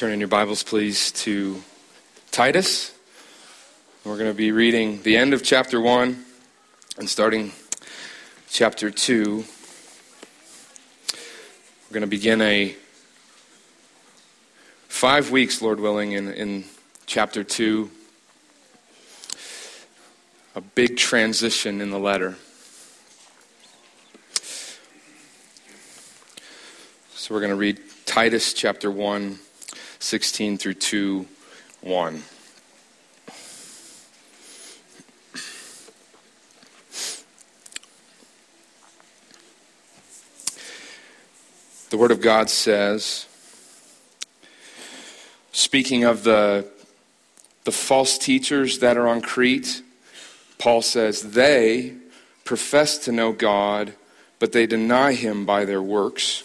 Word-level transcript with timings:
Turn 0.00 0.12
in 0.12 0.18
your 0.18 0.28
Bibles, 0.28 0.62
please, 0.62 1.12
to 1.12 1.62
Titus. 2.30 2.94
We're 4.02 4.16
going 4.16 4.30
to 4.30 4.34
be 4.34 4.50
reading 4.50 5.02
the 5.02 5.18
end 5.18 5.34
of 5.34 5.42
chapter 5.42 5.78
1 5.78 6.24
and 6.96 7.06
starting 7.06 7.52
chapter 8.48 8.90
2. 8.90 9.44
We're 11.04 11.92
going 11.92 12.00
to 12.00 12.06
begin 12.06 12.40
a 12.40 12.74
five 14.88 15.30
weeks, 15.30 15.60
Lord 15.60 15.80
willing, 15.80 16.12
in, 16.12 16.32
in 16.32 16.64
chapter 17.04 17.44
2. 17.44 17.90
A 20.54 20.62
big 20.62 20.96
transition 20.96 21.82
in 21.82 21.90
the 21.90 21.98
letter. 21.98 22.38
So 27.12 27.34
we're 27.34 27.40
going 27.40 27.50
to 27.50 27.56
read 27.56 27.78
Titus 28.06 28.54
chapter 28.54 28.90
1, 28.90 29.38
16 30.00 30.58
through 30.58 30.74
2, 30.74 31.26
1. 31.82 32.22
The 41.90 41.96
Word 41.96 42.10
of 42.10 42.20
God 42.20 42.48
says, 42.48 43.26
speaking 45.52 46.04
of 46.04 46.22
the, 46.24 46.66
the 47.64 47.72
false 47.72 48.16
teachers 48.16 48.78
that 48.78 48.96
are 48.96 49.06
on 49.06 49.20
Crete, 49.20 49.82
Paul 50.58 50.82
says, 50.82 51.32
they 51.32 51.94
profess 52.44 52.96
to 52.98 53.12
know 53.12 53.32
God, 53.32 53.94
but 54.38 54.52
they 54.52 54.66
deny 54.66 55.12
him 55.12 55.44
by 55.44 55.64
their 55.64 55.82
works. 55.82 56.44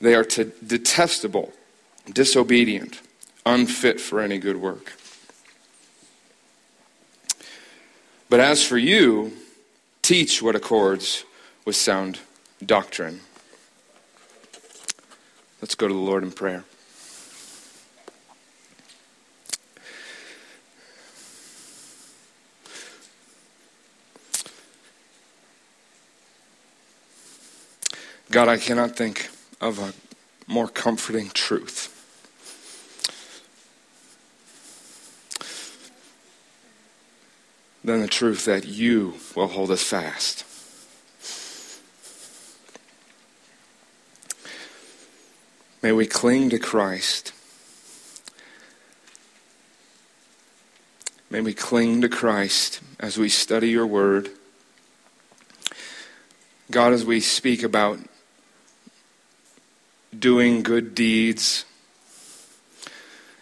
They 0.00 0.14
are 0.14 0.24
detestable, 0.24 1.52
disobedient, 2.12 3.00
unfit 3.46 4.00
for 4.00 4.20
any 4.20 4.38
good 4.38 4.56
work. 4.56 4.92
But 8.28 8.40
as 8.40 8.64
for 8.64 8.78
you, 8.78 9.32
teach 10.02 10.42
what 10.42 10.56
accords 10.56 11.24
with 11.64 11.76
sound 11.76 12.18
doctrine. 12.64 13.20
Let's 15.62 15.74
go 15.74 15.88
to 15.88 15.94
the 15.94 16.00
Lord 16.00 16.22
in 16.22 16.32
prayer. 16.32 16.64
God, 28.30 28.48
I 28.48 28.56
cannot 28.56 28.96
think 28.96 29.30
of 29.60 29.78
a 29.78 29.94
more 30.50 30.66
comforting 30.66 31.30
truth. 31.30 31.83
Than 37.84 38.00
the 38.00 38.08
truth 38.08 38.46
that 38.46 38.64
you 38.66 39.16
will 39.36 39.48
hold 39.48 39.70
us 39.70 39.82
fast. 39.82 40.46
May 45.82 45.92
we 45.92 46.06
cling 46.06 46.48
to 46.48 46.58
Christ. 46.58 47.34
May 51.28 51.42
we 51.42 51.52
cling 51.52 52.00
to 52.00 52.08
Christ 52.08 52.80
as 52.98 53.18
we 53.18 53.28
study 53.28 53.68
your 53.68 53.86
word. 53.86 54.30
God, 56.70 56.94
as 56.94 57.04
we 57.04 57.20
speak 57.20 57.62
about 57.62 57.98
doing 60.18 60.62
good 60.62 60.94
deeds 60.94 61.66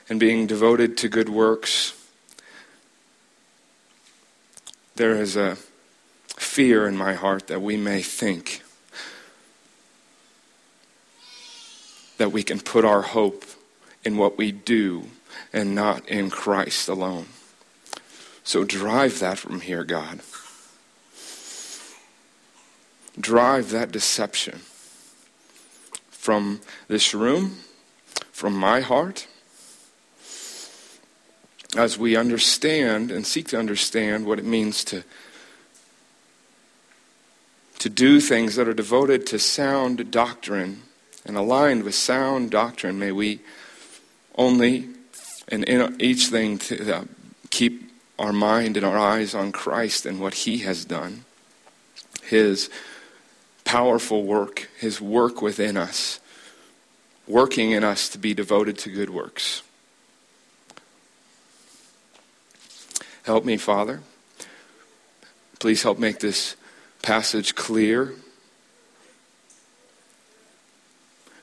and 0.09 0.19
being 0.19 0.49
devoted 0.49 0.97
to 0.97 1.09
good 1.09 1.29
works, 1.29 2.02
there 5.03 5.21
is 5.21 5.35
a 5.35 5.57
fear 6.37 6.87
in 6.87 6.97
my 6.97 7.15
heart 7.15 7.49
that 7.49 7.61
we 7.61 7.77
may 7.77 8.01
think 8.01 8.63
that 12.19 12.31
we 12.31 12.45
can 12.45 12.61
put 12.61 12.85
our 12.85 13.03
hope 13.03 13.45
in 14.05 14.17
what 14.17 14.39
we 14.39 14.53
do 14.53 15.09
and 15.53 15.75
not 15.75 16.09
in 16.09 16.31
Christ 16.31 16.89
alone. 16.89 17.27
So 18.45 18.63
drive 18.63 19.19
that 19.19 19.39
from 19.39 19.63
here, 19.63 19.83
God. 19.83 20.21
Drive 23.19 23.71
that 23.73 23.91
deception 23.91 24.61
from 26.13 26.61
this 26.87 27.13
room, 27.13 27.57
from 28.31 28.55
my 28.55 28.79
heart, 28.79 29.27
as 31.77 31.99
we 31.99 32.17
understand 32.17 33.11
and 33.11 33.27
seek 33.27 33.49
to 33.49 33.59
understand 33.59 34.27
what 34.27 34.39
it 34.39 34.45
means 34.45 34.85
to, 34.85 35.03
to 37.79 37.89
do 37.89 38.21
things 38.21 38.57
that 38.57 38.69
are 38.69 38.75
devoted 38.75 39.27
to 39.27 39.39
sound 39.39 40.11
doctrine 40.11 40.83
and 41.25 41.37
aligned 41.37 41.83
with 41.85 41.95
sound 41.95 42.51
doctrine, 42.51 42.99
may 42.99 43.13
we 43.13 43.41
only, 44.37 44.89
and 45.49 45.65
in 45.65 46.01
each 46.01 46.27
thing, 46.27 46.59
to, 46.59 46.97
uh, 46.97 47.05
keep 47.51 47.91
our 48.19 48.33
mind 48.33 48.77
and 48.77 48.85
our 48.85 48.99
eyes 48.99 49.35
on 49.35 49.53
Christ 49.53 50.05
and 50.07 50.21
what 50.21 50.35
He 50.35 50.59
has 50.59 50.85
done. 50.85 51.25
His 52.23 52.71
powerful 53.65 54.25
work, 54.25 54.69
His 54.79 55.01
work 55.01 55.41
within 55.41 55.77
us, 55.77 56.21
working 57.27 57.71
in 57.71 57.85
us 57.85 58.09
to 58.11 58.19
be 58.19 58.35
devoted 58.35 58.79
to 58.79 58.91
good 58.91 59.11
works. 59.11 59.63
Help 63.25 63.45
me, 63.45 63.57
Father. 63.57 64.01
Please 65.61 65.83
help 65.83 65.99
make 65.99 66.19
this 66.19 66.57
passage 67.03 67.55
clear. 67.55 68.15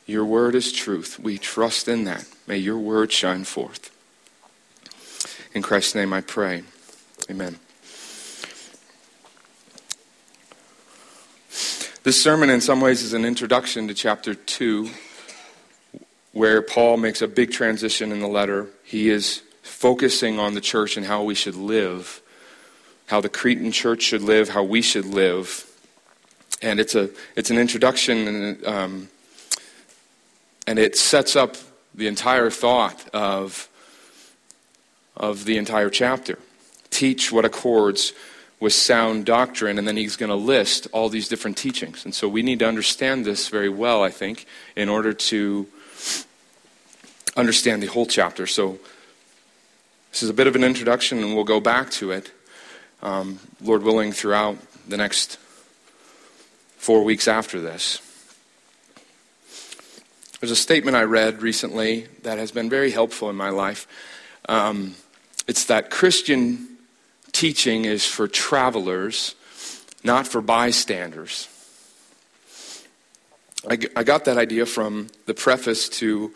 Your 0.06 0.26
word 0.26 0.56
is 0.56 0.72
truth. 0.72 1.20
We 1.20 1.38
trust 1.38 1.88
in 1.88 2.04
that. 2.06 2.26
May 2.48 2.58
your 2.58 2.78
word 2.78 3.12
shine 3.12 3.44
forth. 3.44 3.92
In 5.54 5.62
Christ's 5.62 5.96
name 5.96 6.14
I 6.14 6.22
pray. 6.22 6.64
Amen. 7.30 7.60
This 12.04 12.22
sermon, 12.22 12.50
in 12.50 12.60
some 12.60 12.82
ways, 12.82 13.04
is 13.04 13.14
an 13.14 13.24
introduction 13.24 13.88
to 13.88 13.94
chapter 13.94 14.34
2, 14.34 14.90
where 16.32 16.62
Paul 16.62 16.98
makes 16.98 17.22
a 17.22 17.28
big 17.28 17.52
transition 17.52 18.12
in 18.12 18.20
the 18.20 18.28
letter. 18.28 18.68
He 18.84 19.10
is 19.10 19.44
focusing 19.70 20.40
on 20.40 20.56
the 20.56 20.62
church 20.62 20.98
and 20.98 21.06
how 21.06 21.24
we 21.24 21.36
should 21.36 21.56
live, 21.56 22.22
how 23.08 23.22
the 23.22 23.30
Cretan 23.30 23.72
church 23.72 24.02
should 24.02 24.22
live, 24.22 24.50
how 24.50 24.64
we 24.64 24.82
should 24.82 25.06
live. 25.06 25.66
And 26.62 26.80
it's, 26.80 26.96
a, 26.96 27.10
it's 27.36 27.50
an 27.50 27.58
introduction, 27.58 28.28
and, 28.28 28.66
um, 28.66 29.10
and 30.68 30.78
it 30.78 30.98
sets 30.98 31.36
up 31.36 31.56
the 31.96 32.08
entire 32.08 32.50
thought 32.50 33.08
of, 33.14 33.70
of 35.16 35.46
the 35.46 35.58
entire 35.58 35.90
chapter. 35.90 36.38
Teach 36.90 37.32
what 37.32 37.46
accords 37.46 38.14
with 38.60 38.74
sound 38.74 39.26
doctrine, 39.26 39.78
and 39.78 39.88
then 39.88 39.96
he's 39.96 40.18
going 40.18 40.30
to 40.30 40.36
list 40.36 40.88
all 40.92 41.08
these 41.08 41.30
different 41.30 41.56
teachings. 41.56 42.04
And 42.04 42.14
so 42.14 42.28
we 42.28 42.42
need 42.42 42.60
to 42.60 42.68
understand 42.68 43.24
this 43.24 43.48
very 43.48 43.70
well, 43.70 44.04
I 44.04 44.10
think, 44.10 44.46
in 44.76 44.90
order 44.90 45.14
to 45.14 45.68
understand 47.38 47.82
the 47.82 47.88
whole 47.88 48.06
chapter. 48.06 48.46
So 48.46 48.80
this 50.12 50.24
is 50.24 50.30
a 50.30 50.34
bit 50.34 50.48
of 50.48 50.56
an 50.56 50.64
introduction, 50.64 51.20
and 51.24 51.36
we'll 51.36 51.44
go 51.44 51.60
back 51.60 51.90
to 51.92 52.12
it, 52.12 52.32
um, 53.02 53.40
Lord 53.62 53.84
willing, 53.84 54.12
throughout 54.12 54.58
the 54.88 54.98
next 54.98 55.38
four 56.78 57.04
weeks 57.04 57.28
after 57.28 57.62
this. 57.62 58.02
There's 60.40 60.52
a 60.52 60.56
statement 60.56 60.96
I 60.96 61.04
read 61.04 61.42
recently 61.42 62.08
that 62.24 62.38
has 62.38 62.52
been 62.52 62.70
very 62.70 62.92
helpful 62.92 63.30
in 63.30 63.36
my 63.36 63.50
life. 63.50 63.88
Um, 64.48 64.96
it's 65.48 65.66
that 65.66 65.90
Christian 65.90 66.78
teaching 67.32 67.86
is 67.86 68.06
for 68.06 68.28
travelers, 68.28 69.36
not 70.04 70.28
for 70.28 70.42
bystanders. 70.42 71.48
I, 73.70 73.78
I 73.96 74.04
got 74.04 74.26
that 74.26 74.38
idea 74.38 74.66
from 74.66 75.10
the 75.26 75.34
preface 75.34 75.90
to 75.90 76.34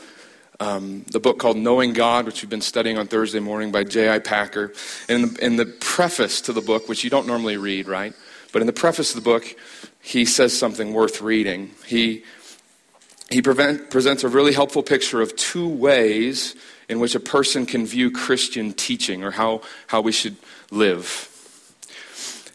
um, 0.59 1.03
the 1.11 1.19
book 1.19 1.39
called 1.39 1.57
Knowing 1.57 1.93
God, 1.93 2.25
which 2.25 2.41
we've 2.41 2.49
been 2.49 2.61
studying 2.61 2.97
on 2.97 3.07
Thursday 3.07 3.39
morning 3.39 3.71
by 3.71 3.83
J.I. 3.83 4.19
Packer. 4.19 4.73
And 5.09 5.23
in 5.23 5.33
the, 5.33 5.45
in 5.45 5.55
the 5.55 5.65
preface 5.65 6.41
to 6.41 6.53
the 6.53 6.61
book, 6.61 6.87
which 6.87 7.03
you 7.03 7.09
don't 7.09 7.27
normally 7.27 7.57
read, 7.57 7.87
right? 7.87 8.13
But 8.51 8.61
in 8.61 8.67
the 8.67 8.73
preface 8.73 9.15
of 9.15 9.23
the 9.23 9.29
book, 9.29 9.55
he 10.01 10.25
says 10.25 10.57
something 10.57 10.93
worth 10.93 11.21
reading. 11.21 11.71
He, 11.85 12.23
he 13.29 13.41
prevent, 13.41 13.89
presents 13.89 14.23
a 14.23 14.29
really 14.29 14.53
helpful 14.53 14.83
picture 14.83 15.21
of 15.21 15.35
two 15.35 15.67
ways 15.67 16.55
in 16.87 16.99
which 16.99 17.15
a 17.15 17.19
person 17.19 17.65
can 17.65 17.85
view 17.85 18.11
Christian 18.11 18.73
teaching 18.73 19.23
or 19.23 19.31
how, 19.31 19.61
how 19.87 20.01
we 20.01 20.11
should 20.11 20.35
live. 20.69 21.29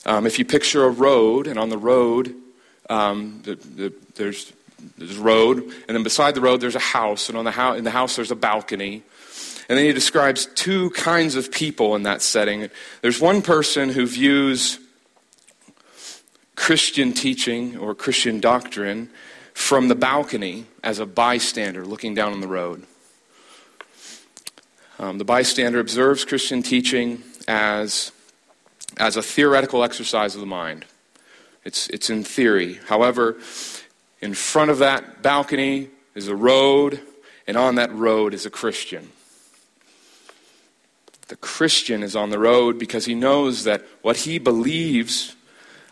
Um, 0.06 0.27
if 0.27 0.39
you 0.39 0.45
picture 0.45 0.85
a 0.85 0.91
road, 0.91 1.47
and 1.47 1.59
on 1.59 1.69
the 1.69 1.79
road, 1.79 2.35
um, 2.89 3.41
the, 3.45 3.56
the, 3.56 3.93
there's 4.15 4.53
there's 4.96 5.19
a 5.19 5.22
road, 5.22 5.58
and 5.58 5.96
then 5.96 6.02
beside 6.02 6.34
the 6.34 6.40
road 6.40 6.60
there's 6.60 6.76
a 6.76 6.80
house, 6.80 7.28
and 7.28 7.36
on 7.36 7.44
the 7.44 7.50
house, 7.50 7.78
in 7.78 7.84
the 7.84 7.90
house 7.90 8.16
there's 8.16 8.30
a 8.30 8.36
balcony. 8.36 9.02
And 9.69 9.76
then 9.76 9.84
he 9.84 9.92
describes 9.92 10.46
two 10.46 10.90
kinds 10.90 11.34
of 11.34 11.52
people 11.52 11.94
in 11.94 12.04
that 12.04 12.22
setting. 12.22 12.70
There's 13.02 13.20
one 13.20 13.42
person 13.42 13.90
who 13.90 14.06
views 14.06 14.78
Christian 16.54 17.12
teaching 17.12 17.76
or 17.76 17.94
Christian 17.94 18.40
doctrine 18.40 19.10
from 19.52 19.88
the 19.88 19.94
balcony 19.94 20.66
as 20.82 20.98
a 20.98 21.06
bystander 21.06 21.84
looking 21.84 22.14
down 22.14 22.32
on 22.32 22.40
the 22.40 22.48
road. 22.48 22.84
Um, 24.98 25.19
the 25.19 25.25
bystander 25.25 25.80
observes 25.80 26.25
Christian 26.25 26.62
teaching 26.62 27.22
as, 27.46 28.10
as 28.96 29.16
a 29.16 29.22
theoretical 29.22 29.84
exercise 29.84 30.34
of 30.34 30.40
the 30.40 30.46
mind. 30.46 30.84
It's, 31.64 31.88
it's 31.88 32.08
in 32.08 32.25
theory. 32.25 32.80
However, 32.88 33.36
in 34.20 34.35
front 34.35 34.70
of 34.70 34.79
that 34.79 35.23
balcony 35.23 35.88
is 36.15 36.29
a 36.29 36.37
road, 36.37 37.00
and 37.47 37.56
on 37.56 37.76
that 37.76 37.93
road 37.94 38.35
is 38.35 38.47
a 38.47 38.50
Christian. 38.50 39.11
The 41.29 41.37
Christian 41.37 42.03
is 42.03 42.17
on 42.17 42.31
the 42.31 42.38
road 42.38 42.79
because 42.79 43.05
he 43.05 43.15
knows 43.15 43.65
that 43.65 43.85
what 44.03 44.17
he 44.19 44.38
believes 44.38 45.37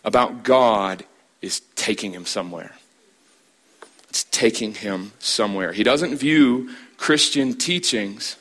about 0.05 0.43
God 0.43 1.05
is 1.43 1.61
taking 1.75 2.13
him 2.13 2.25
somewhere. 2.25 2.75
It's 4.09 4.25
taking 4.25 4.75
him 4.75 5.13
somewhere. 5.19 5.73
He 5.73 5.83
doesn't 5.83 6.17
view 6.17 6.71
Christian 6.97 7.55
teachings 7.59 8.37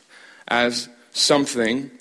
as 0.48 0.88
something 1.12 1.92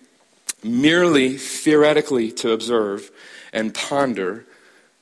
merely 0.63 1.37
theoretically 1.37 2.31
to 2.33 2.53
observe 2.53 3.11
and 3.53 3.75
ponder. 3.75 4.47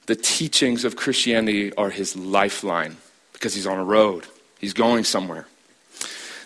The 0.07 0.17
teachings 0.17 0.85
of 0.85 0.97
Christianity 0.97 1.73
are 1.75 1.91
his 1.91 2.17
lifeline 2.17 2.97
because 3.33 3.55
he's 3.55 3.67
on 3.67 3.79
a 3.79 3.85
road, 3.85 4.27
he's 4.59 4.73
going 4.73 5.05
somewhere. 5.05 5.47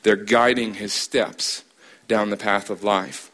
They're 0.02 0.16
guiding 0.16 0.74
his 0.74 0.92
steps 0.92 1.64
down 2.06 2.30
the 2.30 2.36
path 2.36 2.70
of 2.70 2.84
life. 2.84 3.30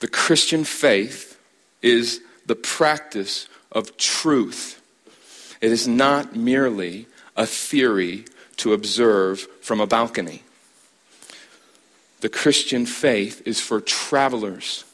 The 0.00 0.08
Christian 0.08 0.64
faith 0.64 1.38
is 1.82 2.20
the 2.44 2.54
practice 2.54 3.48
of 3.72 3.96
truth. 3.96 4.80
It 5.60 5.72
is 5.72 5.88
not 5.88 6.36
merely 6.36 7.06
a 7.36 7.46
theory 7.46 8.24
to 8.58 8.72
observe 8.72 9.40
from 9.60 9.80
a 9.80 9.86
balcony. 9.86 10.42
The 12.20 12.28
Christian 12.28 12.86
faith 12.86 13.42
is 13.46 13.60
for 13.60 13.80
travelers, 13.80 14.84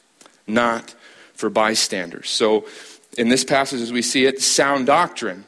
not 0.46 0.94
for 1.42 1.50
bystanders. 1.50 2.30
So, 2.30 2.66
in 3.18 3.28
this 3.28 3.42
passage, 3.42 3.80
as 3.80 3.90
we 3.92 4.00
see 4.00 4.26
it, 4.26 4.40
sound 4.40 4.86
doctrine. 4.86 5.44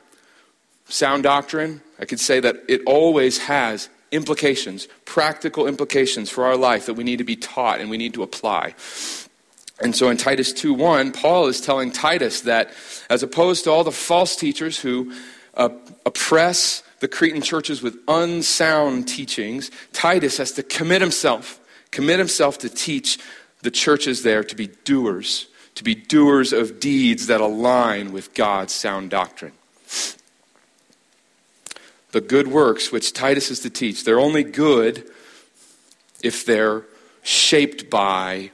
Sound 0.89 1.23
doctrine, 1.23 1.83
I 2.01 2.05
could 2.05 2.19
say 2.19 2.41
that 2.41 2.57
it 2.69 2.83
always 2.85 3.39
has 3.39 3.89
implications, 4.11 4.89
practical 5.05 5.69
implications 5.69 6.31
for 6.31 6.47
our 6.47 6.57
life 6.57 6.87
that 6.87 6.95
we 6.95 7.05
need 7.05 7.19
to 7.19 7.25
be 7.25 7.37
taught 7.37 7.81
and 7.81 7.91
we 7.91 7.97
need 7.97 8.13
to 8.15 8.25
apply. 8.25 8.75
And 9.81 9.95
so 9.95 10.11
in 10.11 10.17
Titus 10.17 10.53
2:1, 10.53 11.13
Paul 11.13 11.47
is 11.47 11.61
telling 11.61 11.93
Titus 11.93 12.41
that 12.41 12.73
as 13.09 13.23
opposed 13.23 13.63
to 13.65 13.71
all 13.71 13.85
the 13.85 13.93
false 13.93 14.35
teachers 14.35 14.81
who 14.81 15.13
uh, 15.57 15.69
oppress 16.05 16.83
the 16.99 17.07
Cretan 17.07 17.41
churches 17.41 17.83
with 17.83 17.97
unsound 18.09 19.07
teachings, 19.07 19.71
Titus 19.93 20.39
has 20.39 20.51
to 20.53 20.65
commit 20.65 21.01
himself, 21.01 21.61
commit 21.93 22.19
himself 22.19 22.59
to 22.59 22.69
teach 22.69 23.21
the 23.63 23.71
churches 23.71 24.23
there 24.23 24.45
to 24.45 24.55
be 24.55 24.69
doers, 24.85 25.47
to 25.75 25.85
be 25.85 25.95
doers 25.95 26.53
of 26.53 26.79
deeds 26.81 27.27
that 27.27 27.41
align 27.41 28.13
with 28.13 28.35
God's 28.35 28.73
sound 28.73 29.11
doctrine. 29.11 29.53
The 32.13 32.21
good 32.21 32.47
works 32.47 32.93
which 32.93 33.13
Titus 33.13 33.51
is 33.51 33.61
to 33.61 33.71
teach, 33.71 34.05
they're 34.05 34.21
only 34.21 34.45
good 34.45 35.11
if 36.23 36.47
they're 36.47 36.85
shaped 37.23 37.91
by 37.91 38.51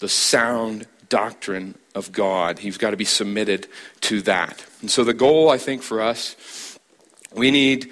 the 0.00 0.08
sound 0.08 0.86
doctrine 1.08 1.76
of 1.94 2.12
God. 2.12 2.58
He's 2.58 2.78
got 2.78 2.90
to 2.90 2.96
be 2.96 3.04
submitted 3.04 3.68
to 4.02 4.20
that. 4.22 4.64
And 4.80 4.90
so, 4.90 5.04
the 5.04 5.14
goal, 5.14 5.50
I 5.50 5.58
think, 5.58 5.82
for 5.82 6.00
us, 6.00 6.78
we 7.32 7.50
need 7.50 7.90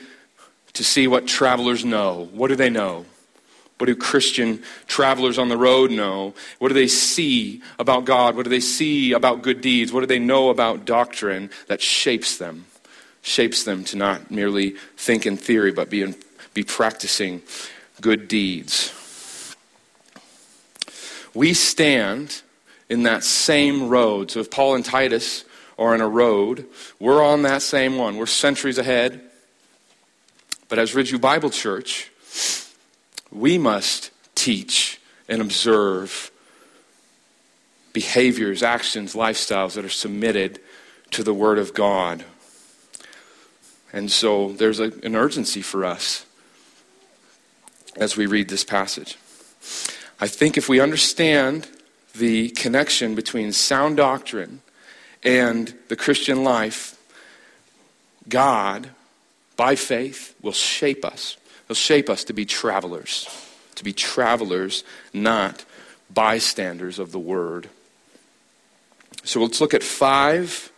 to 0.73 0.85
see 0.85 1.07
what 1.07 1.27
travelers 1.27 1.85
know. 1.85 2.29
What 2.33 2.49
do 2.49 2.57
they 2.57 2.71
know? 2.71 3.07
What 3.79 3.87
do 3.87 3.97
Christian 3.97 4.63
travelers 4.87 5.39
on 5.39 5.49
the 5.49 5.57
road 5.57 5.91
know? 5.91 6.35
What 6.59 6.69
do 6.69 6.75
they 6.75 6.89
see 6.89 7.63
about 7.79 8.05
God? 8.05 8.35
What 8.35 8.45
do 8.45 8.51
they 8.51 8.61
see 8.61 9.13
about 9.13 9.43
good 9.43 9.61
deeds? 9.61 9.93
What 9.93 10.01
do 10.01 10.07
they 10.07 10.19
know 10.19 10.49
about 10.49 10.87
doctrine 10.87 11.51
that 11.69 11.83
shapes 11.83 12.39
them? 12.39 12.67
Shapes 13.23 13.65
them 13.65 13.85
to 13.85 13.97
not 13.97 14.31
merely 14.31 14.77
think 14.97 15.27
in 15.27 15.37
theory, 15.37 15.73
but 15.73 15.91
be, 15.91 16.03
in, 16.03 16.15
be 16.55 16.63
practicing 16.63 17.43
good 18.01 18.29
deeds 18.29 18.93
we 21.37 21.53
stand 21.53 22.43
in 22.89 23.05
that 23.05 23.23
same 23.23 23.89
road. 23.89 24.31
So 24.31 24.41
if 24.41 24.51
Paul 24.51 24.75
and 24.75 24.85
Titus 24.85 25.45
are 25.79 25.95
in 25.95 26.01
a 26.01 26.09
road, 26.09 26.67
we're 26.99 27.23
on 27.23 27.43
that 27.43 27.63
same 27.63 27.99
one. 27.99 28.17
We're 28.17 28.27
centuries 28.27 28.79
ahead. 28.79 29.21
But 30.69 30.79
as 30.79 30.95
Ridgeview 30.95 31.21
Bible 31.21 31.51
Church, 31.51 32.11
we 33.37 33.59
must 33.59 34.11
teach 34.35 35.01
and 35.29 35.41
observe 35.41 36.31
behaviors, 37.93 38.63
actions, 38.63 39.15
lifestyles 39.15 39.75
that 39.75 39.85
are 39.85 39.89
submitted 39.89 40.61
to 41.11 41.23
the 41.23 41.35
Word 41.35 41.59
of 41.59 41.75
God. 41.75 42.25
And 43.93 44.11
so 44.11 44.53
there's 44.53 44.81
a, 44.81 44.93
an 45.03 45.17
urgency 45.17 45.63
for 45.63 45.85
us 45.85 46.27
as 47.97 48.17
we 48.17 48.27
read 48.27 48.49
this 48.49 48.65
passage. 48.65 49.17
I 50.21 50.27
think 50.27 50.57
if 50.57 50.69
we 50.69 50.81
understand 50.81 51.69
the 52.15 52.51
connection 52.51 53.15
between 53.15 53.53
sound 53.53 53.97
doctrine 53.97 54.61
and 55.23 55.75
the 55.89 55.97
Christian 55.97 56.45
life, 56.45 56.99
God, 58.29 58.91
by 59.57 59.75
faith, 59.75 60.35
will 60.43 60.53
shape 60.53 61.05
us. 61.05 61.37
He'll 61.67 61.75
shape 61.75 62.09
us 62.09 62.25
to 62.25 62.33
be 62.33 62.45
travelers, 62.45 63.29
to 63.75 63.85
be 63.85 63.93
travelers, 63.93 64.85
not 65.13 65.65
bystanders 66.13 66.99
of 66.99 67.13
the 67.13 67.19
word. 67.19 67.69
So 69.25 69.41
let's 69.43 69.61
look 69.61 69.75
at 69.75 69.83
five 69.83 70.71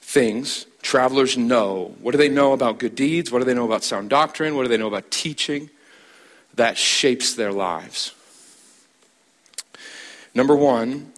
things 0.00 0.66
travelers 0.82 1.36
know. 1.36 1.94
What 2.00 2.12
do 2.12 2.18
they 2.18 2.28
know 2.28 2.52
about 2.52 2.78
good 2.78 2.94
deeds? 2.94 3.32
What 3.32 3.38
do 3.38 3.46
they 3.46 3.54
know 3.54 3.64
about 3.64 3.82
sound 3.82 4.10
doctrine? 4.10 4.54
What 4.54 4.62
do 4.62 4.68
they 4.68 4.76
know 4.76 4.86
about 4.86 5.10
teaching? 5.10 5.70
that 6.56 6.78
shapes 6.78 7.34
their 7.34 7.52
lives. 7.52 8.12
Number 10.34 10.56
one, 10.56 11.12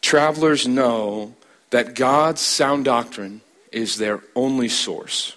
travelers 0.00 0.66
know 0.66 1.34
that 1.70 1.94
God's 1.94 2.40
sound 2.40 2.84
doctrine 2.84 3.40
is 3.70 3.96
their 3.96 4.22
only 4.34 4.68
source 4.68 5.36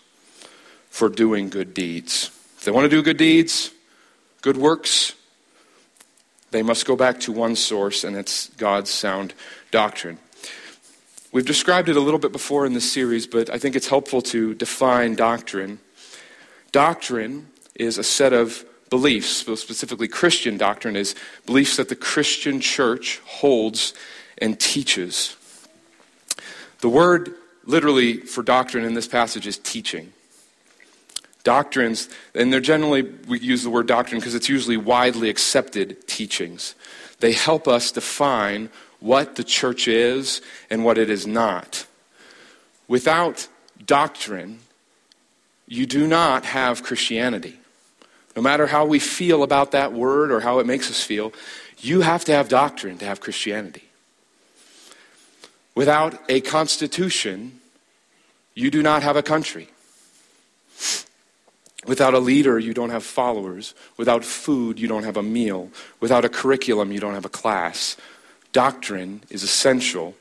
for 0.95 1.09
doing 1.09 1.49
good 1.49 1.73
deeds. 1.73 2.31
If 2.57 2.63
they 2.63 2.71
want 2.71 2.85
to 2.85 2.89
do 2.89 3.03
good 3.03 3.17
deeds, 3.17 3.71
good 4.41 4.55
works, 4.55 5.13
they 6.51 6.63
must 6.63 6.85
go 6.85 6.95
back 6.95 7.19
to 7.19 7.33
one 7.33 7.57
source, 7.57 8.05
and 8.05 8.15
it's 8.15 8.47
God's 8.51 8.91
sound 8.91 9.33
doctrine. 9.71 10.17
We've 11.33 11.45
described 11.45 11.89
it 11.89 11.97
a 11.97 11.99
little 11.99 12.17
bit 12.17 12.31
before 12.31 12.65
in 12.65 12.71
this 12.71 12.89
series, 12.89 13.27
but 13.27 13.49
I 13.49 13.57
think 13.57 13.75
it's 13.75 13.89
helpful 13.89 14.21
to 14.21 14.53
define 14.53 15.15
doctrine. 15.15 15.79
Doctrine 16.71 17.47
is 17.75 17.97
a 17.97 18.03
set 18.03 18.31
of 18.31 18.63
beliefs, 18.89 19.45
specifically 19.59 20.07
Christian 20.07 20.55
doctrine, 20.55 20.95
is 20.95 21.13
beliefs 21.45 21.75
that 21.75 21.89
the 21.89 21.97
Christian 21.97 22.61
church 22.61 23.19
holds 23.25 23.93
and 24.37 24.57
teaches. 24.57 25.35
The 26.79 26.87
word 26.87 27.33
literally 27.65 28.21
for 28.21 28.43
doctrine 28.43 28.85
in 28.85 28.93
this 28.93 29.09
passage 29.09 29.45
is 29.45 29.57
teaching. 29.57 30.13
Doctrines, 31.45 32.09
and 32.33 32.51
they're 32.51 32.59
generally, 32.59 33.03
we 33.03 33.39
use 33.39 33.63
the 33.63 33.69
word 33.69 33.87
doctrine 33.87 34.19
because 34.19 34.35
it's 34.35 34.49
usually 34.49 34.77
widely 34.77 35.29
accepted 35.29 36.05
teachings. 36.07 36.75
They 37.19 37.31
help 37.31 37.67
us 37.67 37.91
define 37.91 38.69
what 38.99 39.35
the 39.35 39.43
church 39.43 39.87
is 39.87 40.41
and 40.69 40.83
what 40.83 40.97
it 40.97 41.09
is 41.09 41.27
not. 41.27 41.85
Without 42.87 43.47
doctrine, 43.85 44.59
you 45.67 45.85
do 45.85 46.07
not 46.07 46.45
have 46.45 46.81
Christianity. 46.83 47.59
No 48.35 48.41
matter 48.41 48.65
how 48.67 48.85
we 48.85 48.99
feel 48.99 49.43
about 49.43 49.71
that 49.71 49.93
word 49.93 50.31
or 50.31 50.39
how 50.39 50.57
it 50.57 50.65
makes 50.65 50.89
us 50.89 51.03
feel, 51.03 51.31
you 51.77 52.01
have 52.01 52.25
to 52.25 52.31
have 52.31 52.49
doctrine 52.49 52.97
to 52.97 53.05
have 53.05 53.21
Christianity. 53.21 53.83
Without 55.75 56.19
a 56.27 56.41
constitution, 56.41 57.59
you 58.55 58.71
do 58.71 58.81
not 58.81 59.03
have 59.03 59.15
a 59.15 59.23
country. 59.23 59.69
Without 61.85 62.13
a 62.13 62.19
leader, 62.19 62.57
you 62.57 62.73
don't 62.73 62.89
have 62.89 63.03
followers. 63.03 63.73
Without 63.97 64.25
food, 64.25 64.79
you 64.79 64.87
don't 64.87 65.03
have 65.03 65.17
a 65.17 65.23
meal. 65.23 65.69
Without 65.99 66.25
a 66.25 66.29
curriculum, 66.29 66.91
you 66.91 66.99
don't 66.99 67.13
have 67.13 67.25
a 67.25 67.29
class. 67.29 67.97
Doctrine 68.51 69.21
is 69.29 69.43
essential. 69.43 70.15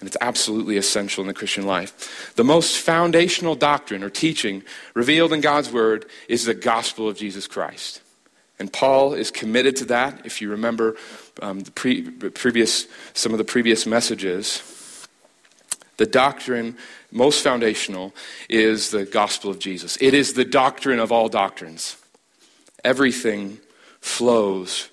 And 0.00 0.06
it's 0.06 0.16
absolutely 0.20 0.78
essential 0.78 1.22
in 1.22 1.28
the 1.28 1.34
Christian 1.34 1.66
life. 1.66 2.32
The 2.34 2.44
most 2.44 2.78
foundational 2.78 3.54
doctrine 3.54 4.02
or 4.02 4.08
teaching 4.08 4.62
revealed 4.94 5.32
in 5.32 5.42
God's 5.42 5.70
Word 5.70 6.06
is 6.26 6.46
the 6.46 6.54
gospel 6.54 7.08
of 7.08 7.16
Jesus 7.16 7.46
Christ. 7.46 8.00
And 8.58 8.72
Paul 8.72 9.14
is 9.14 9.30
committed 9.30 9.76
to 9.76 9.84
that. 9.86 10.24
If 10.24 10.40
you 10.40 10.50
remember 10.50 10.96
um, 11.42 11.60
the 11.60 11.70
pre- 11.70 12.10
previous, 12.10 12.86
some 13.14 13.32
of 13.32 13.38
the 13.38 13.44
previous 13.44 13.86
messages, 13.86 14.62
the 16.00 16.06
doctrine 16.06 16.78
most 17.12 17.44
foundational 17.44 18.14
is 18.48 18.88
the 18.88 19.04
gospel 19.04 19.50
of 19.50 19.58
Jesus. 19.58 19.98
It 20.00 20.14
is 20.14 20.32
the 20.32 20.46
doctrine 20.46 20.98
of 20.98 21.12
all 21.12 21.28
doctrines. 21.28 21.98
Everything 22.82 23.58
flows 24.00 24.88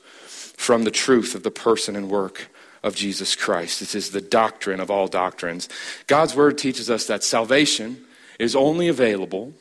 from 0.58 0.84
the 0.84 0.92
truth 0.92 1.34
of 1.34 1.44
the 1.44 1.50
person 1.50 1.96
and 1.96 2.10
work 2.10 2.50
of 2.84 2.94
Jesus 2.94 3.38
Christ. 3.38 3.80
This 3.80 3.96
is 3.96 4.12
the 4.12 4.20
doctrine 4.20 4.82
of 4.82 4.92
all 4.92 5.08
doctrines. 5.08 5.70
God's 6.08 6.36
word 6.36 6.58
teaches 6.58 6.90
us 6.90 7.08
that 7.08 7.24
salvation 7.24 8.04
is 8.38 8.54
only 8.54 8.90
available 8.90 9.54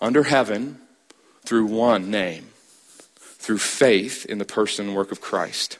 under 0.00 0.24
heaven 0.24 0.80
through 1.44 1.66
one 1.66 2.10
name, 2.10 2.48
through 3.14 3.58
faith 3.58 4.26
in 4.26 4.38
the 4.38 4.44
person 4.44 4.88
and 4.88 4.96
work 4.96 5.12
of 5.12 5.20
Christ. 5.20 5.78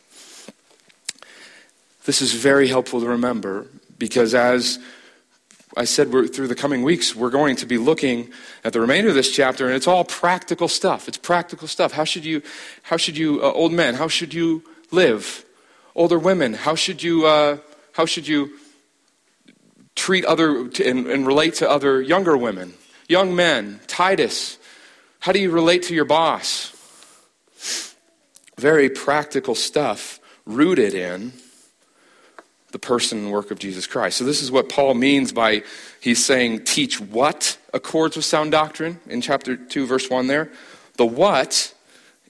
This 2.04 2.22
is 2.22 2.32
very 2.32 2.68
helpful 2.68 3.00
to 3.00 3.08
remember 3.08 3.66
because 3.98 4.34
as 4.34 4.78
I 5.76 5.84
said 5.84 6.10
through 6.10 6.48
the 6.48 6.54
coming 6.54 6.82
weeks, 6.82 7.14
we're 7.14 7.30
going 7.30 7.56
to 7.56 7.66
be 7.66 7.76
looking 7.76 8.30
at 8.64 8.72
the 8.72 8.80
remainder 8.80 9.10
of 9.10 9.14
this 9.14 9.30
chapter, 9.30 9.66
and 9.66 9.74
it's 9.74 9.86
all 9.86 10.04
practical 10.04 10.68
stuff. 10.68 11.06
It's 11.06 11.18
practical 11.18 11.68
stuff. 11.68 11.92
How 11.92 12.04
should 12.04 12.24
you, 12.24 12.42
how 12.82 12.96
should 12.96 13.18
you, 13.18 13.42
uh, 13.42 13.52
old 13.52 13.72
men, 13.72 13.94
how 13.94 14.08
should 14.08 14.32
you 14.32 14.62
live? 14.90 15.44
Older 15.94 16.18
women, 16.18 16.54
how 16.54 16.74
should 16.74 17.02
you, 17.02 17.26
uh, 17.26 17.58
how 17.92 18.06
should 18.06 18.26
you 18.26 18.52
treat 19.94 20.24
other 20.24 20.60
and, 20.60 21.06
and 21.06 21.26
relate 21.26 21.54
to 21.54 21.70
other 21.70 22.00
younger 22.00 22.36
women? 22.36 22.74
Young 23.08 23.36
men, 23.36 23.80
Titus, 23.86 24.58
how 25.20 25.32
do 25.32 25.40
you 25.40 25.50
relate 25.50 25.82
to 25.84 25.94
your 25.94 26.04
boss? 26.04 26.72
Very 28.58 28.88
practical 28.88 29.54
stuff 29.54 30.20
rooted 30.46 30.94
in 30.94 31.32
the 32.72 32.78
person 32.78 33.18
and 33.18 33.32
work 33.32 33.50
of 33.50 33.58
Jesus 33.58 33.86
Christ. 33.86 34.18
So, 34.18 34.24
this 34.24 34.42
is 34.42 34.50
what 34.50 34.68
Paul 34.68 34.94
means 34.94 35.32
by 35.32 35.62
he's 36.00 36.24
saying, 36.24 36.64
teach 36.64 37.00
what 37.00 37.58
accords 37.72 38.16
with 38.16 38.24
sound 38.24 38.52
doctrine 38.52 39.00
in 39.08 39.20
chapter 39.20 39.56
2, 39.56 39.86
verse 39.86 40.10
1 40.10 40.26
there. 40.26 40.50
The 40.96 41.06
what 41.06 41.72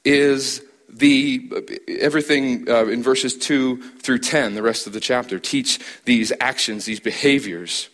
is 0.04 0.62
the 0.88 1.50
everything 1.88 2.68
uh, 2.68 2.86
in 2.86 3.02
verses 3.02 3.36
2 3.36 3.98
through 3.98 4.18
10 4.18 4.54
the 4.54 4.62
rest 4.62 4.86
of 4.86 4.92
the 4.92 5.00
chapter 5.00 5.38
teach 5.38 5.78
these 6.04 6.32
actions 6.40 6.84
these 6.84 7.00
behaviors 7.00 7.90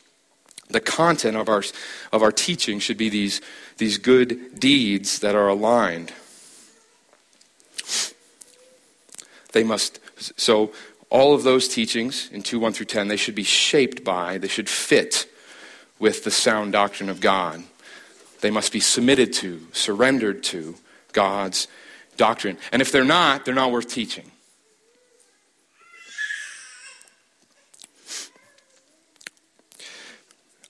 the 0.68 0.80
content 0.80 1.36
of 1.36 1.48
our 1.48 1.62
of 2.12 2.22
our 2.22 2.30
teaching 2.30 2.78
should 2.78 2.98
be 2.98 3.08
these 3.08 3.40
these 3.78 3.98
good 3.98 4.58
deeds 4.60 5.20
that 5.20 5.34
are 5.34 5.48
aligned 5.48 6.12
they 9.52 9.64
must 9.64 9.98
so 10.38 10.70
all 11.12 11.34
of 11.34 11.42
those 11.42 11.68
teachings 11.68 12.30
in 12.32 12.42
2 12.42 12.58
1 12.58 12.72
through 12.72 12.86
10, 12.86 13.08
they 13.08 13.18
should 13.18 13.34
be 13.34 13.42
shaped 13.44 14.02
by, 14.02 14.38
they 14.38 14.48
should 14.48 14.68
fit 14.68 15.26
with 15.98 16.24
the 16.24 16.30
sound 16.30 16.72
doctrine 16.72 17.10
of 17.10 17.20
God. 17.20 17.62
They 18.40 18.50
must 18.50 18.72
be 18.72 18.80
submitted 18.80 19.34
to, 19.34 19.60
surrendered 19.72 20.42
to 20.44 20.74
God's 21.12 21.68
doctrine. 22.16 22.56
And 22.72 22.80
if 22.80 22.90
they're 22.90 23.04
not, 23.04 23.44
they're 23.44 23.54
not 23.54 23.70
worth 23.70 23.88
teaching. 23.88 24.30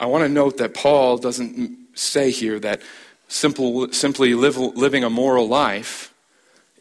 I 0.01 0.07
want 0.07 0.25
to 0.25 0.29
note 0.29 0.57
that 0.57 0.75
Paul 0.75 1.19
doesn't 1.19 1.79
say 1.95 2.33
here 2.33 2.59
that 2.59 2.83
simple, 3.29 3.93
simply 3.93 4.35
live, 4.35 4.57
living 4.59 5.05
a 5.05 5.11
moral 5.11 5.47
life 5.47 6.13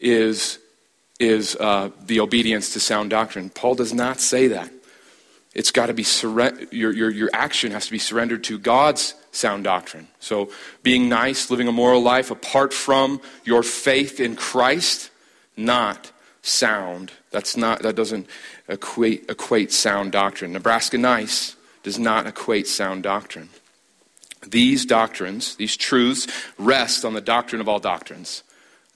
is 0.00 0.58
is 1.22 1.56
uh, 1.56 1.90
the 2.04 2.20
obedience 2.20 2.72
to 2.72 2.80
sound 2.80 3.10
doctrine. 3.10 3.48
Paul 3.48 3.76
does 3.76 3.94
not 3.94 4.20
say 4.20 4.48
that. 4.48 4.70
It's 5.54 5.70
got 5.70 5.86
to 5.86 5.94
be 5.94 6.02
surre- 6.02 6.72
your, 6.72 6.92
your, 6.92 7.10
your 7.10 7.30
action 7.32 7.72
has 7.72 7.86
to 7.86 7.92
be 7.92 7.98
surrendered 7.98 8.42
to 8.44 8.58
God's 8.58 9.14
sound 9.30 9.64
doctrine. 9.64 10.08
So, 10.18 10.50
being 10.82 11.08
nice, 11.08 11.50
living 11.50 11.68
a 11.68 11.72
moral 11.72 12.02
life 12.02 12.30
apart 12.30 12.72
from 12.72 13.20
your 13.44 13.62
faith 13.62 14.18
in 14.18 14.34
Christ, 14.34 15.10
not 15.56 16.10
sound. 16.42 17.12
That's 17.30 17.56
not 17.56 17.82
that 17.82 17.94
doesn't 17.94 18.26
equate 18.68 19.30
equate 19.30 19.72
sound 19.72 20.12
doctrine. 20.12 20.52
Nebraska 20.52 20.98
nice 20.98 21.54
does 21.82 21.98
not 21.98 22.26
equate 22.26 22.66
sound 22.66 23.02
doctrine. 23.02 23.50
These 24.46 24.86
doctrines, 24.86 25.54
these 25.54 25.76
truths, 25.76 26.26
rest 26.58 27.04
on 27.04 27.14
the 27.14 27.20
doctrine 27.20 27.60
of 27.60 27.68
all 27.68 27.78
doctrines, 27.78 28.42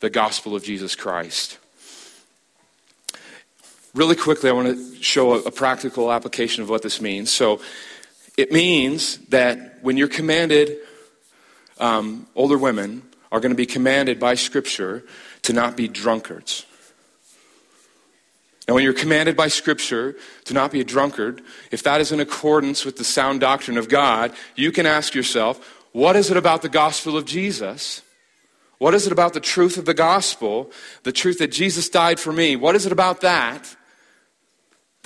the 0.00 0.11
gospel 0.11 0.56
of 0.56 0.64
Jesus 0.64 0.97
Christ. 0.97 1.59
Really 3.96 4.14
quickly, 4.14 4.50
I 4.50 4.52
want 4.52 4.76
to 4.76 5.02
show 5.02 5.32
a, 5.32 5.38
a 5.44 5.50
practical 5.50 6.12
application 6.12 6.62
of 6.62 6.68
what 6.68 6.82
this 6.82 7.00
means. 7.00 7.32
So, 7.32 7.62
it 8.36 8.52
means 8.52 9.16
that 9.28 9.78
when 9.80 9.96
you're 9.96 10.06
commanded, 10.06 10.76
um, 11.80 12.26
older 12.34 12.58
women 12.58 13.00
are 13.32 13.40
going 13.40 13.52
to 13.52 13.56
be 13.56 13.64
commanded 13.64 14.20
by 14.20 14.34
Scripture 14.34 15.02
to 15.40 15.54
not 15.54 15.78
be 15.78 15.88
drunkards. 15.88 16.66
Now, 18.68 18.74
when 18.74 18.84
you're 18.84 18.92
commanded 18.92 19.34
by 19.34 19.48
Scripture 19.48 20.16
to 20.44 20.52
not 20.52 20.72
be 20.72 20.82
a 20.82 20.84
drunkard, 20.84 21.40
if 21.70 21.82
that 21.84 22.02
is 22.02 22.12
in 22.12 22.20
accordance 22.20 22.84
with 22.84 22.98
the 22.98 23.04
sound 23.04 23.40
doctrine 23.40 23.78
of 23.78 23.88
God, 23.88 24.34
you 24.56 24.72
can 24.72 24.84
ask 24.84 25.14
yourself, 25.14 25.80
what 25.92 26.16
is 26.16 26.30
it 26.30 26.36
about 26.36 26.60
the 26.60 26.68
gospel 26.68 27.16
of 27.16 27.24
Jesus? 27.24 28.02
What 28.76 28.92
is 28.92 29.06
it 29.06 29.12
about 29.12 29.32
the 29.32 29.40
truth 29.40 29.78
of 29.78 29.86
the 29.86 29.94
gospel, 29.94 30.70
the 31.04 31.12
truth 31.12 31.38
that 31.38 31.50
Jesus 31.50 31.88
died 31.88 32.20
for 32.20 32.30
me? 32.30 32.56
What 32.56 32.76
is 32.76 32.84
it 32.84 32.92
about 32.92 33.22
that 33.22 33.74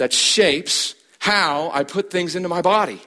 that 0.01 0.15
shapes 0.15 0.95
how 1.19 1.71
I 1.75 1.85
put 1.85 2.11
things 2.11 2.35
into 2.35 2.49
my 2.49 2.63
body. 2.63 3.03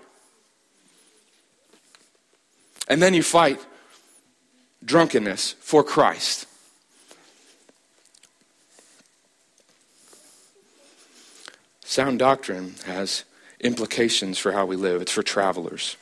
And 2.88 3.02
then 3.02 3.16
you 3.16 3.24
fight 3.24 3.60
drunkenness 4.86 5.54
for 5.54 5.84
Christ. 5.84 6.46
Sound 11.84 12.20
doctrine 12.20 12.76
has 12.86 13.24
implications 13.60 14.38
for 14.38 14.52
how 14.52 14.68
we 14.68 14.76
live. 14.76 15.02
It's 15.02 15.12
for 15.12 15.24
travelers. 15.24 15.98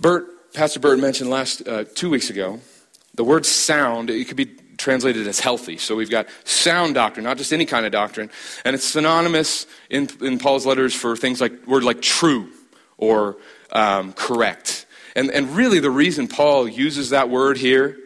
Bert, 0.00 0.52
Pastor 0.52 0.80
Bert 0.80 0.98
mentioned 0.98 1.30
last 1.30 1.66
uh, 1.68 1.84
two 1.94 2.10
weeks 2.10 2.28
ago 2.28 2.58
the 3.14 3.22
word 3.22 3.46
sound. 3.46 4.10
It 4.10 4.26
could 4.26 4.36
be 4.36 4.56
translated 4.76 5.26
as 5.26 5.40
healthy. 5.40 5.76
So 5.76 5.96
we've 5.96 6.10
got 6.10 6.26
sound 6.44 6.94
doctrine, 6.94 7.24
not 7.24 7.38
just 7.38 7.52
any 7.52 7.66
kind 7.66 7.86
of 7.86 7.92
doctrine. 7.92 8.30
And 8.64 8.74
it's 8.74 8.84
synonymous 8.84 9.66
in, 9.90 10.08
in 10.20 10.38
Paul's 10.38 10.66
letters 10.66 10.94
for 10.94 11.16
things 11.16 11.40
like 11.40 11.66
word 11.66 11.84
like 11.84 12.02
true 12.02 12.48
or 12.98 13.36
um, 13.72 14.12
correct. 14.12 14.86
And, 15.16 15.30
and 15.30 15.54
really, 15.56 15.80
the 15.80 15.90
reason 15.90 16.28
Paul 16.28 16.68
uses 16.68 17.10
that 17.10 17.30
word 17.30 17.56
here 17.56 17.98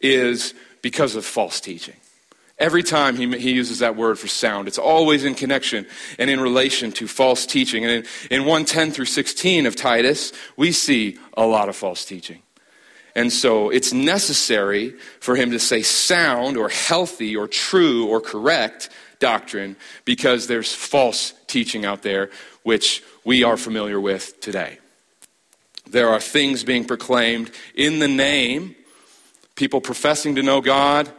is 0.00 0.54
because 0.80 1.16
of 1.16 1.24
false 1.24 1.60
teaching. 1.60 1.96
Every 2.58 2.82
time 2.82 3.16
he, 3.16 3.38
he 3.38 3.52
uses 3.52 3.80
that 3.80 3.96
word 3.96 4.18
for 4.18 4.28
sound, 4.28 4.68
it's 4.68 4.78
always 4.78 5.24
in 5.24 5.34
connection 5.34 5.86
and 6.18 6.30
in 6.30 6.40
relation 6.40 6.92
to 6.92 7.08
false 7.08 7.44
teaching. 7.46 7.84
And 7.84 7.92
in, 7.92 8.04
in 8.30 8.40
110 8.42 8.92
through 8.92 9.06
16 9.06 9.66
of 9.66 9.74
Titus, 9.74 10.32
we 10.56 10.70
see 10.70 11.18
a 11.36 11.44
lot 11.44 11.68
of 11.68 11.74
false 11.74 12.04
teaching. 12.04 12.42
And 13.14 13.32
so 13.32 13.70
it's 13.70 13.92
necessary 13.92 14.90
for 15.20 15.36
him 15.36 15.50
to 15.50 15.58
say 15.58 15.82
sound 15.82 16.56
or 16.56 16.68
healthy 16.68 17.36
or 17.36 17.46
true 17.46 18.06
or 18.06 18.20
correct 18.20 18.88
doctrine 19.18 19.76
because 20.04 20.46
there's 20.46 20.74
false 20.74 21.34
teaching 21.46 21.84
out 21.84 22.02
there 22.02 22.30
which 22.62 23.02
we 23.24 23.44
are 23.44 23.56
familiar 23.56 24.00
with 24.00 24.40
today. 24.40 24.78
There 25.86 26.08
are 26.08 26.20
things 26.20 26.64
being 26.64 26.84
proclaimed 26.84 27.50
in 27.74 27.98
the 27.98 28.08
name, 28.08 28.74
people 29.56 29.80
professing 29.80 30.36
to 30.36 30.42
know 30.42 30.60
God 30.60 31.10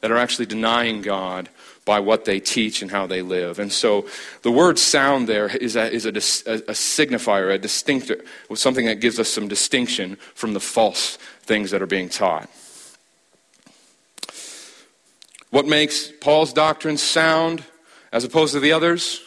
that 0.00 0.10
are 0.10 0.16
actually 0.16 0.46
denying 0.46 1.02
God 1.02 1.48
by 1.84 1.98
what 1.98 2.24
they 2.24 2.38
teach 2.40 2.82
and 2.82 2.90
how 2.90 3.06
they 3.06 3.22
live. 3.22 3.58
And 3.58 3.72
so 3.72 4.06
the 4.42 4.50
word 4.50 4.78
sound 4.78 5.28
there 5.28 5.48
is 5.48 5.76
a, 5.76 5.90
is 5.90 6.06
a, 6.06 6.10
a, 6.10 6.12
signifier, 6.12 7.52
a 7.52 7.58
distinctor, 7.58 8.22
something 8.54 8.86
that 8.86 9.00
gives 9.00 9.18
us 9.18 9.28
some 9.28 9.48
distinction 9.48 10.16
from 10.34 10.52
the 10.52 10.60
false 10.60 11.18
things 11.50 11.72
that 11.72 11.82
are 11.82 11.86
being 11.86 12.08
taught. 12.08 12.48
What 15.50 15.66
makes 15.66 16.06
Paul's 16.20 16.52
doctrine 16.52 16.96
sound 16.96 17.64
as 18.12 18.22
opposed 18.22 18.52
to 18.52 18.60
the 18.60 18.70
others? 18.70 19.20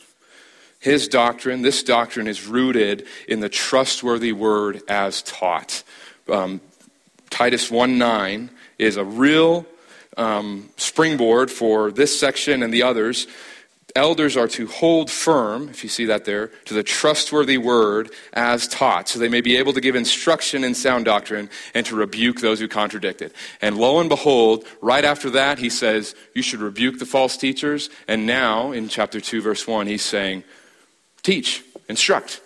His 0.79 1.09
doctrine, 1.09 1.63
this 1.63 1.83
doctrine 1.83 2.27
is 2.29 2.47
rooted 2.47 3.05
in 3.27 3.41
the 3.41 3.49
trustworthy 3.49 4.31
word 4.31 4.83
as 4.87 5.21
taught. 5.23 5.83
Um, 6.29 6.61
Titus 7.29 7.69
1 7.69 7.97
9 7.97 8.49
is 8.79 8.95
a 8.95 9.03
real 9.03 9.65
um, 10.15 10.69
springboard 10.77 11.51
for 11.51 11.91
this 11.91 12.17
section 12.17 12.63
and 12.63 12.73
the 12.73 12.83
others 12.83 13.27
Elders 13.95 14.35
are 14.35 14.47
to 14.47 14.65
hold 14.65 15.11
firm, 15.11 15.69
if 15.69 15.83
you 15.83 15.89
see 15.89 16.05
that 16.05 16.25
there, 16.25 16.47
to 16.65 16.73
the 16.73 16.81
trustworthy 16.81 17.59
word 17.59 18.09
as 18.33 18.67
taught, 18.67 19.07
so 19.07 19.19
they 19.19 19.27
may 19.27 19.41
be 19.41 19.55
able 19.57 19.71
to 19.73 19.81
give 19.81 19.95
instruction 19.95 20.63
in 20.63 20.73
sound 20.73 21.05
doctrine 21.05 21.47
and 21.75 21.85
to 21.85 21.95
rebuke 21.95 22.41
those 22.41 22.59
who 22.59 22.67
contradict 22.67 23.21
it. 23.21 23.35
And 23.61 23.77
lo 23.77 23.99
and 23.99 24.09
behold, 24.09 24.65
right 24.81 25.05
after 25.05 25.29
that, 25.31 25.59
he 25.59 25.69
says, 25.69 26.15
You 26.33 26.41
should 26.41 26.59
rebuke 26.59 26.97
the 26.97 27.05
false 27.05 27.37
teachers. 27.37 27.91
And 28.07 28.25
now, 28.25 28.71
in 28.71 28.89
chapter 28.89 29.21
2, 29.21 29.43
verse 29.43 29.67
1, 29.67 29.85
he's 29.85 30.01
saying, 30.01 30.43
Teach, 31.21 31.63
instruct. 31.87 32.41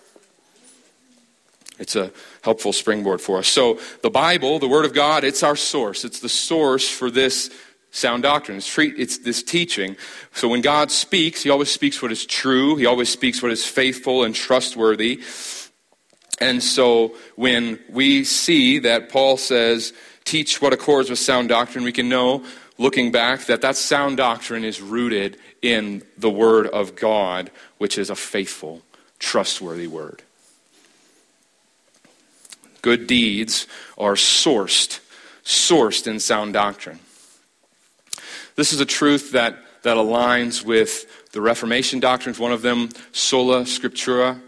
It's 1.80 1.96
a 1.96 2.12
helpful 2.42 2.74
springboard 2.74 3.22
for 3.22 3.38
us. 3.38 3.48
So, 3.48 3.80
the 4.02 4.10
Bible, 4.10 4.60
the 4.60 4.68
Word 4.68 4.84
of 4.84 4.94
God, 4.94 5.24
it's 5.24 5.44
our 5.44 5.56
source. 5.56 6.04
It's 6.04 6.20
the 6.20 6.30
source 6.30 6.90
for 6.90 7.10
this 7.10 7.52
sound 7.98 8.24
doctrine. 8.24 8.58
It's, 8.58 8.78
it's 8.78 9.18
this 9.20 9.42
teaching. 9.42 9.98
So 10.34 10.48
when 10.48 10.62
God 10.62 10.92
speaks, 10.92 11.42
He 11.42 11.50
always 11.50 11.72
speaks 11.72 12.02
what 12.02 12.12
is 12.12 12.26
true, 12.26 12.76
He 12.76 12.86
always 12.86 13.10
speaks 13.10 13.42
what 13.42 13.52
is 13.52 13.66
faithful 13.66 14.24
and 14.24 14.36
trustworthy. 14.36 15.22
And 16.40 16.62
so 16.62 17.16
when 17.36 17.80
we 17.90 18.24
see 18.24 18.80
that 18.80 19.10
Paul 19.10 19.38
says, 19.38 19.94
teach 20.24 20.62
what 20.62 20.74
accords 20.74 21.10
with 21.10 21.18
sound 21.18 21.50
doctrine, 21.50 21.84
we 21.84 21.92
can 21.92 22.10
know, 22.10 22.46
looking 22.78 23.12
back, 23.12 23.46
that 23.46 23.62
that 23.62 23.76
sound 23.76 24.18
doctrine 24.18 24.64
is 24.64 24.80
rooted 24.80 25.40
in 25.64 26.04
the 26.18 26.30
Word 26.30 26.68
of 26.68 26.96
God, 26.96 27.50
which 27.80 27.98
is 27.98 28.12
a 28.12 28.16
faithful, 28.16 28.84
trustworthy 29.18 29.88
Word. 29.88 30.22
Good 32.84 33.08
deeds 33.08 33.66
are 33.98 34.14
sourced, 34.14 35.00
sourced 35.44 36.06
in 36.06 36.20
sound 36.20 36.54
doctrine. 36.54 37.00
This 38.58 38.74
is 38.74 38.80
a 38.80 38.86
truth 38.86 39.34
that, 39.34 39.56
that 39.84 39.98
aligns 39.98 40.66
with 40.66 41.32
the 41.32 41.42
Reformation 41.42 42.00
doctrines, 42.00 42.40
one 42.40 42.52
of 42.52 42.64
them, 42.64 42.90
sola 43.12 43.62
scriptura, 43.62 44.42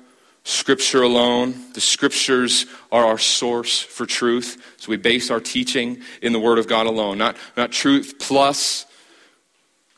scripture 0.44 1.04
alone. 1.04 1.54
The 1.76 1.82
scriptures 1.82 2.66
are 2.92 3.06
our 3.06 3.20
source 3.20 3.80
for 3.80 4.08
truth. 4.08 4.76
So 4.78 4.90
we 4.90 4.98
base 4.98 5.30
our 5.30 5.40
teaching 5.40 6.02
in 6.24 6.34
the 6.34 6.40
Word 6.40 6.58
of 6.58 6.68
God 6.68 6.88
alone, 6.88 7.20
not, 7.20 7.38
not 7.56 7.72
truth 7.72 8.16
plus 8.18 8.88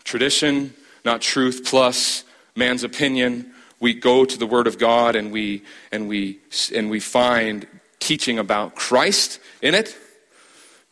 tradition, 0.04 0.74
not 1.06 1.22
truth 1.22 1.64
plus 1.64 2.26
man's 2.54 2.84
opinion. 2.84 3.54
We 3.80 3.94
go 3.94 4.26
to 4.26 4.38
the 4.38 4.46
Word 4.46 4.68
of 4.68 4.78
God 4.78 5.16
and 5.16 5.32
we, 5.32 5.64
and 5.90 6.10
we, 6.10 6.40
and 6.76 6.90
we 6.90 7.00
find 7.00 7.66
teaching 8.00 8.40
about 8.40 8.76
Christ 8.76 9.40
in 9.62 9.74
it. 9.74 9.96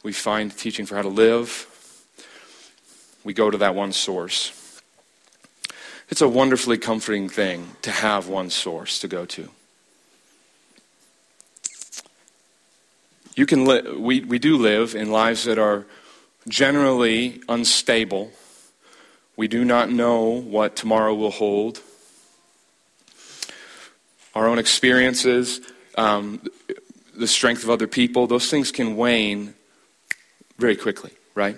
We 0.04 0.14
find 0.14 0.56
teaching 0.56 0.86
for 0.86 0.96
how 0.96 1.02
to 1.02 1.10
live, 1.10 1.66
we 3.24 3.34
go 3.34 3.50
to 3.50 3.58
that 3.58 3.76
one 3.76 3.92
source. 3.92 4.82
It's 6.10 6.22
a 6.22 6.28
wonderfully 6.28 6.78
comforting 6.78 7.30
thing 7.30 7.76
to 7.84 7.92
have 7.92 8.28
one 8.28 8.50
source 8.50 9.00
to 9.00 9.08
go 9.08 9.26
to. 9.26 9.50
You 13.36 13.46
can 13.46 13.66
li- 13.66 13.92
we, 13.96 14.22
we 14.22 14.40
do 14.40 14.58
live 14.58 14.96
in 14.96 15.12
lives 15.12 15.44
that 15.44 15.60
are 15.60 15.86
generally 16.48 17.42
unstable. 17.48 18.32
We 19.38 19.48
do 19.48 19.64
not 19.64 19.90
know 19.92 20.24
what 20.26 20.76
tomorrow 20.76 21.14
will 21.14 21.32
hold. 21.32 21.82
Our 24.36 24.48
own 24.48 24.60
experiences, 24.60 25.62
um, 25.96 26.42
the 27.16 27.28
strength 27.28 27.64
of 27.64 27.70
other 27.70 27.88
people, 27.88 28.28
those 28.28 28.50
things 28.50 28.72
can 28.72 28.98
wane 28.98 29.54
very 30.58 30.76
quickly, 30.76 31.12
right? 31.36 31.56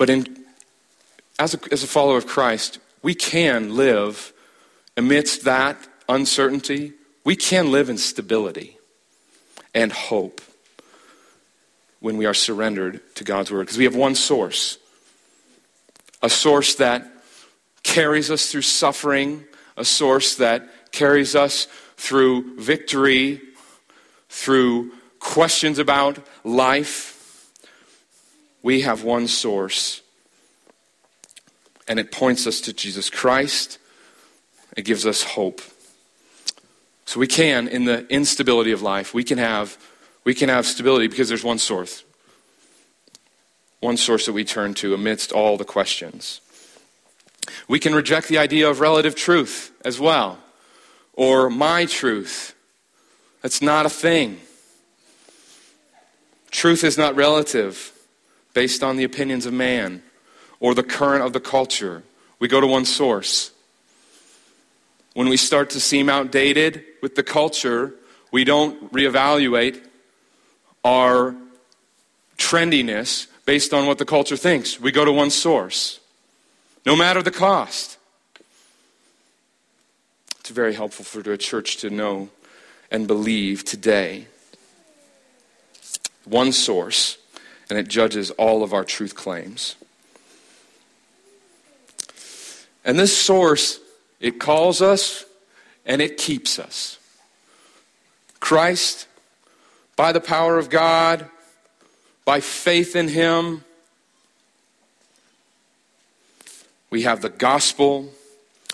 But 0.00 0.08
in, 0.08 0.46
as, 1.38 1.52
a, 1.52 1.58
as 1.70 1.82
a 1.82 1.86
follower 1.86 2.16
of 2.16 2.26
Christ, 2.26 2.78
we 3.02 3.14
can 3.14 3.76
live 3.76 4.32
amidst 4.96 5.44
that 5.44 5.76
uncertainty. 6.08 6.94
We 7.22 7.36
can 7.36 7.70
live 7.70 7.90
in 7.90 7.98
stability 7.98 8.78
and 9.74 9.92
hope 9.92 10.40
when 11.98 12.16
we 12.16 12.24
are 12.24 12.32
surrendered 12.32 13.02
to 13.16 13.24
God's 13.24 13.50
Word. 13.50 13.60
Because 13.60 13.76
we 13.76 13.84
have 13.84 13.94
one 13.94 14.14
source 14.14 14.78
a 16.22 16.30
source 16.30 16.76
that 16.76 17.06
carries 17.82 18.30
us 18.30 18.50
through 18.50 18.62
suffering, 18.62 19.44
a 19.76 19.84
source 19.84 20.36
that 20.36 20.66
carries 20.92 21.36
us 21.36 21.66
through 21.98 22.58
victory, 22.58 23.42
through 24.30 24.92
questions 25.18 25.78
about 25.78 26.18
life 26.42 27.19
we 28.62 28.82
have 28.82 29.02
one 29.02 29.26
source, 29.26 30.02
and 31.88 31.98
it 31.98 32.12
points 32.12 32.46
us 32.46 32.60
to 32.62 32.72
Jesus 32.72 33.10
Christ. 33.10 33.78
It 34.76 34.84
gives 34.84 35.06
us 35.06 35.22
hope. 35.22 35.60
So 37.06 37.18
we 37.18 37.26
can, 37.26 37.66
in 37.66 37.86
the 37.86 38.06
instability 38.08 38.70
of 38.70 38.82
life, 38.82 39.12
we 39.14 39.24
can 39.24 39.38
have, 39.38 39.76
we 40.24 40.34
can 40.34 40.48
have 40.48 40.66
stability 40.66 41.08
because 41.08 41.28
there's 41.28 41.42
one 41.42 41.58
source. 41.58 42.04
One 43.80 43.96
source 43.96 44.26
that 44.26 44.32
we 44.32 44.44
turn 44.44 44.74
to 44.74 44.94
amidst 44.94 45.32
all 45.32 45.56
the 45.56 45.64
questions. 45.64 46.40
We 47.66 47.80
can 47.80 47.94
reject 47.94 48.28
the 48.28 48.38
idea 48.38 48.68
of 48.68 48.80
relative 48.80 49.14
truth 49.14 49.72
as 49.84 49.98
well, 49.98 50.38
or 51.14 51.50
my 51.50 51.86
truth. 51.86 52.54
That's 53.42 53.62
not 53.62 53.86
a 53.86 53.90
thing. 53.90 54.38
Truth 56.50 56.84
is 56.84 56.98
not 56.98 57.16
relative 57.16 57.92
based 58.54 58.82
on 58.82 58.96
the 58.96 59.04
opinions 59.04 59.46
of 59.46 59.52
man 59.52 60.02
or 60.58 60.74
the 60.74 60.82
current 60.82 61.24
of 61.24 61.32
the 61.32 61.40
culture. 61.40 62.02
We 62.38 62.48
go 62.48 62.60
to 62.60 62.66
one 62.66 62.84
source. 62.84 63.50
When 65.14 65.28
we 65.28 65.36
start 65.36 65.70
to 65.70 65.80
seem 65.80 66.08
outdated 66.08 66.84
with 67.02 67.14
the 67.14 67.22
culture, 67.22 67.94
we 68.30 68.44
don't 68.44 68.92
reevaluate 68.92 69.82
our 70.84 71.34
trendiness 72.38 73.26
based 73.44 73.74
on 73.74 73.86
what 73.86 73.98
the 73.98 74.04
culture 74.04 74.36
thinks. 74.36 74.80
We 74.80 74.92
go 74.92 75.04
to 75.04 75.12
one 75.12 75.30
source, 75.30 76.00
no 76.86 76.94
matter 76.96 77.22
the 77.22 77.30
cost. 77.30 77.98
It's 80.38 80.50
very 80.50 80.74
helpful 80.74 81.04
for 81.04 81.20
a 81.32 81.38
church 81.38 81.76
to 81.78 81.90
know 81.90 82.28
and 82.90 83.06
believe 83.06 83.64
today. 83.64 84.26
One 86.24 86.52
source 86.52 87.18
and 87.70 87.78
it 87.78 87.88
judges 87.88 88.30
all 88.32 88.62
of 88.62 88.72
our 88.72 88.84
truth 88.84 89.14
claims. 89.14 89.76
And 92.84 92.98
this 92.98 93.16
source, 93.16 93.80
it 94.20 94.40
calls 94.40 94.82
us 94.82 95.24
and 95.86 96.02
it 96.02 96.16
keeps 96.16 96.58
us. 96.58 96.98
Christ, 98.40 99.06
by 99.96 100.12
the 100.12 100.20
power 100.20 100.58
of 100.58 100.70
God, 100.70 101.26
by 102.24 102.40
faith 102.40 102.96
in 102.96 103.08
Him, 103.08 103.64
we 106.90 107.02
have 107.02 107.22
the 107.22 107.28
gospel 107.28 108.10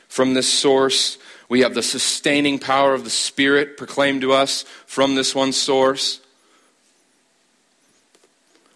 from 0.08 0.34
this 0.34 0.50
source. 0.52 1.18
We 1.48 1.60
have 1.60 1.74
the 1.74 1.82
sustaining 1.82 2.58
power 2.58 2.94
of 2.94 3.04
the 3.04 3.10
Spirit 3.10 3.76
proclaimed 3.76 4.22
to 4.22 4.32
us 4.32 4.62
from 4.86 5.14
this 5.14 5.34
one 5.34 5.52
source 5.52 6.20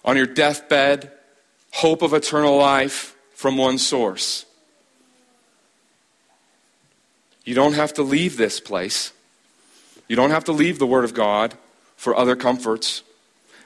on 0.04 0.16
your 0.16 0.26
deathbed, 0.26 1.10
hope 1.72 2.02
of 2.02 2.14
eternal 2.14 2.56
life 2.56 3.16
from 3.34 3.56
one 3.56 3.78
source. 3.78 4.44
You 7.44 7.54
don't 7.54 7.74
have 7.74 7.94
to 7.94 8.02
leave 8.02 8.36
this 8.36 8.60
place. 8.60 9.12
You 10.08 10.16
don't 10.16 10.30
have 10.30 10.44
to 10.44 10.52
leave 10.52 10.78
the 10.78 10.86
Word 10.86 11.04
of 11.04 11.14
God 11.14 11.54
for 11.96 12.16
other 12.16 12.36
comforts. 12.36 13.02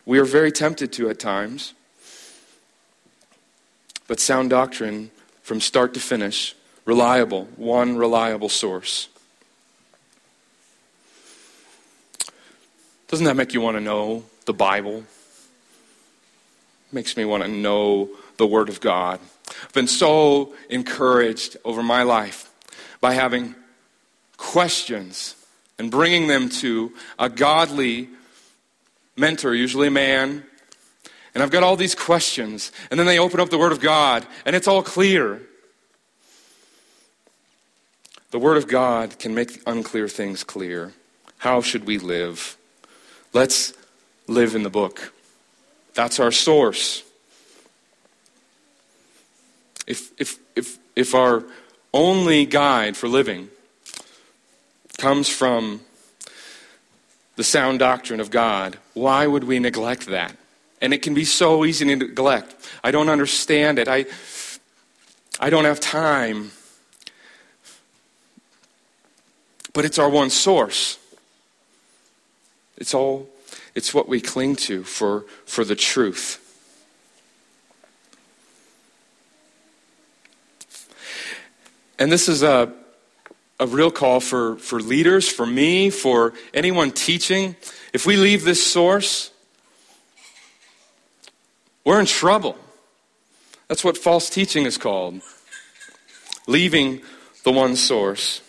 We 0.07 0.19
are 0.19 0.25
very 0.25 0.53
tempted 0.53 0.93
to 0.95 1.09
at 1.09 1.19
times. 1.19 1.75
But 4.07 4.21
sound 4.21 4.51
doctrine 4.51 5.11
from 5.43 5.61
start 5.61 5.95
to 5.95 6.01
finish, 6.01 6.55
reliable, 6.85 7.47
one 7.57 7.97
reliable 7.97 8.49
source. 8.49 9.09
Doesn't 13.09 13.25
that 13.27 13.37
make 13.37 13.55
you 13.55 13.61
want 13.61 13.77
to 13.77 13.81
know 13.81 14.25
the 14.45 14.53
Bible? 14.53 15.05
Makes 16.95 17.17
me 17.17 17.25
want 17.25 17.43
to 17.43 17.49
know 17.49 18.09
the 18.37 18.47
Word 18.47 18.69
of 18.69 18.81
God. 18.81 19.21
I've 19.49 19.73
been 19.73 19.89
so 19.89 20.55
encouraged 20.71 21.57
over 21.65 21.83
my 21.83 22.05
life 22.05 22.51
by 23.01 23.13
having 23.13 23.55
questions 24.37 25.35
and 25.79 25.91
bringing 25.91 26.29
them 26.29 26.49
to 26.49 26.93
a 27.19 27.29
godly 27.29 28.09
mentor, 29.17 29.55
usually 29.55 29.89
a 29.89 29.91
man. 29.91 30.45
And 31.35 31.43
I've 31.43 31.51
got 31.51 31.65
all 31.65 31.77
these 31.77 31.97
questions, 31.97 32.71
and 32.91 32.99
then 32.99 33.07
they 33.07 33.19
open 33.19 33.41
up 33.41 33.51
the 33.51 33.59
Word 33.59 33.73
of 33.73 33.81
God, 33.81 34.25
and 34.47 34.55
it's 34.55 34.69
all 34.69 34.83
clear. 34.83 35.43
The 38.31 38.39
Word 38.39 38.57
of 38.57 38.69
God 38.69 39.19
can 39.19 39.35
make 39.35 39.61
unclear 39.67 40.09
things 40.09 40.45
clear. 40.45 40.93
How 41.39 41.61
should 41.61 41.87
we 41.87 41.99
live? 41.99 42.57
Let's 43.33 43.75
live 44.29 44.55
in 44.55 44.63
the 44.63 44.71
book. 44.71 45.14
That's 45.95 46.19
our 46.19 46.33
source. 46.33 47.05
if, 49.87 50.11
if, 50.19 50.39
if, 50.57 50.79
if 50.97 51.15
our 51.15 51.45
only 51.93 52.47
guide 52.47 52.97
for 52.97 53.09
living 53.09 53.49
comes 54.99 55.29
from 55.29 55.81
the 57.37 57.45
sound 57.45 57.79
doctrine 57.79 58.21
of 58.21 58.31
God, 58.31 58.79
why 58.95 59.27
would 59.27 59.45
we 59.45 59.59
neglect 59.59 60.07
that? 60.07 60.37
And 60.81 60.93
it 60.93 61.03
can 61.03 61.15
be 61.15 61.25
so 61.25 61.65
easy 61.65 61.85
to 61.85 61.97
neglect. 61.97 62.55
I 62.83 62.91
don't 62.91 63.09
understand 63.09 63.79
it. 63.79 63.89
I, 63.89 64.07
I 65.41 65.51
don't 65.51 65.65
have 65.65 65.81
time. 65.81 66.53
But 69.73 69.85
it's 69.85 69.99
our 69.99 70.09
one 70.09 70.31
source. 70.31 70.99
It's 72.77 72.95
all 72.95 73.29
it's 73.75 73.93
what 73.93 74.09
we 74.09 74.21
cling 74.21 74.57
to 74.57 74.85
for, 74.85 75.25
for 75.47 75.65
the 75.65 75.75
truth. 75.75 76.41
And 81.99 82.11
this 82.11 82.29
is 82.29 82.43
a, 82.43 82.73
a 83.61 83.67
real 83.67 83.91
call 83.91 84.21
for, 84.21 84.57
for 84.57 84.81
leaders, 84.81 85.29
for 85.29 85.47
me, 85.47 85.91
for 85.91 86.35
anyone 86.53 86.91
teaching. 86.91 87.57
If 87.93 88.07
we 88.07 88.17
leave 88.17 88.45
this 88.45 88.65
source, 88.65 89.31
we're 91.85 92.01
in 92.01 92.07
trouble. 92.07 92.59
That's 93.69 93.85
what 93.85 93.97
false 93.97 94.29
teaching 94.29 94.67
is 94.67 94.77
called. 94.77 95.21
Leaving 96.47 97.01
the 97.45 97.53
one 97.53 97.77
source. 97.77 98.41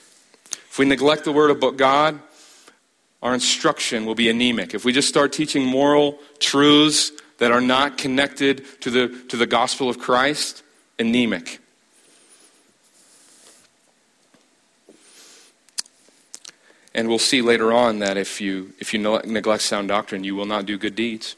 If 0.51 0.79
we 0.79 0.85
neglect 0.85 1.23
the 1.23 1.31
word 1.31 1.51
of 1.51 1.77
God, 1.77 2.19
our 3.25 3.33
instruction 3.33 4.05
will 4.05 4.13
be 4.13 4.29
anemic. 4.29 4.75
If 4.75 4.85
we 4.85 4.93
just 4.93 5.09
start 5.09 5.33
teaching 5.33 5.65
moral 5.65 6.19
truths 6.37 7.11
that 7.39 7.51
are 7.51 7.59
not 7.59 7.97
connected 7.97 8.63
to 8.81 8.91
the, 8.91 9.07
to 9.29 9.35
the 9.35 9.47
gospel 9.47 9.89
of 9.89 9.97
Christ, 9.97 10.61
anemic. 10.99 11.59
And 16.93 17.07
we'll 17.07 17.17
see 17.17 17.41
later 17.41 17.73
on 17.73 17.97
that 17.97 18.15
if 18.15 18.39
you, 18.39 18.75
if 18.77 18.93
you 18.93 18.99
neglect 18.99 19.63
sound 19.63 19.87
doctrine, 19.87 20.23
you 20.23 20.35
will 20.35 20.45
not 20.45 20.67
do 20.67 20.77
good 20.77 20.93
deeds. 20.93 21.35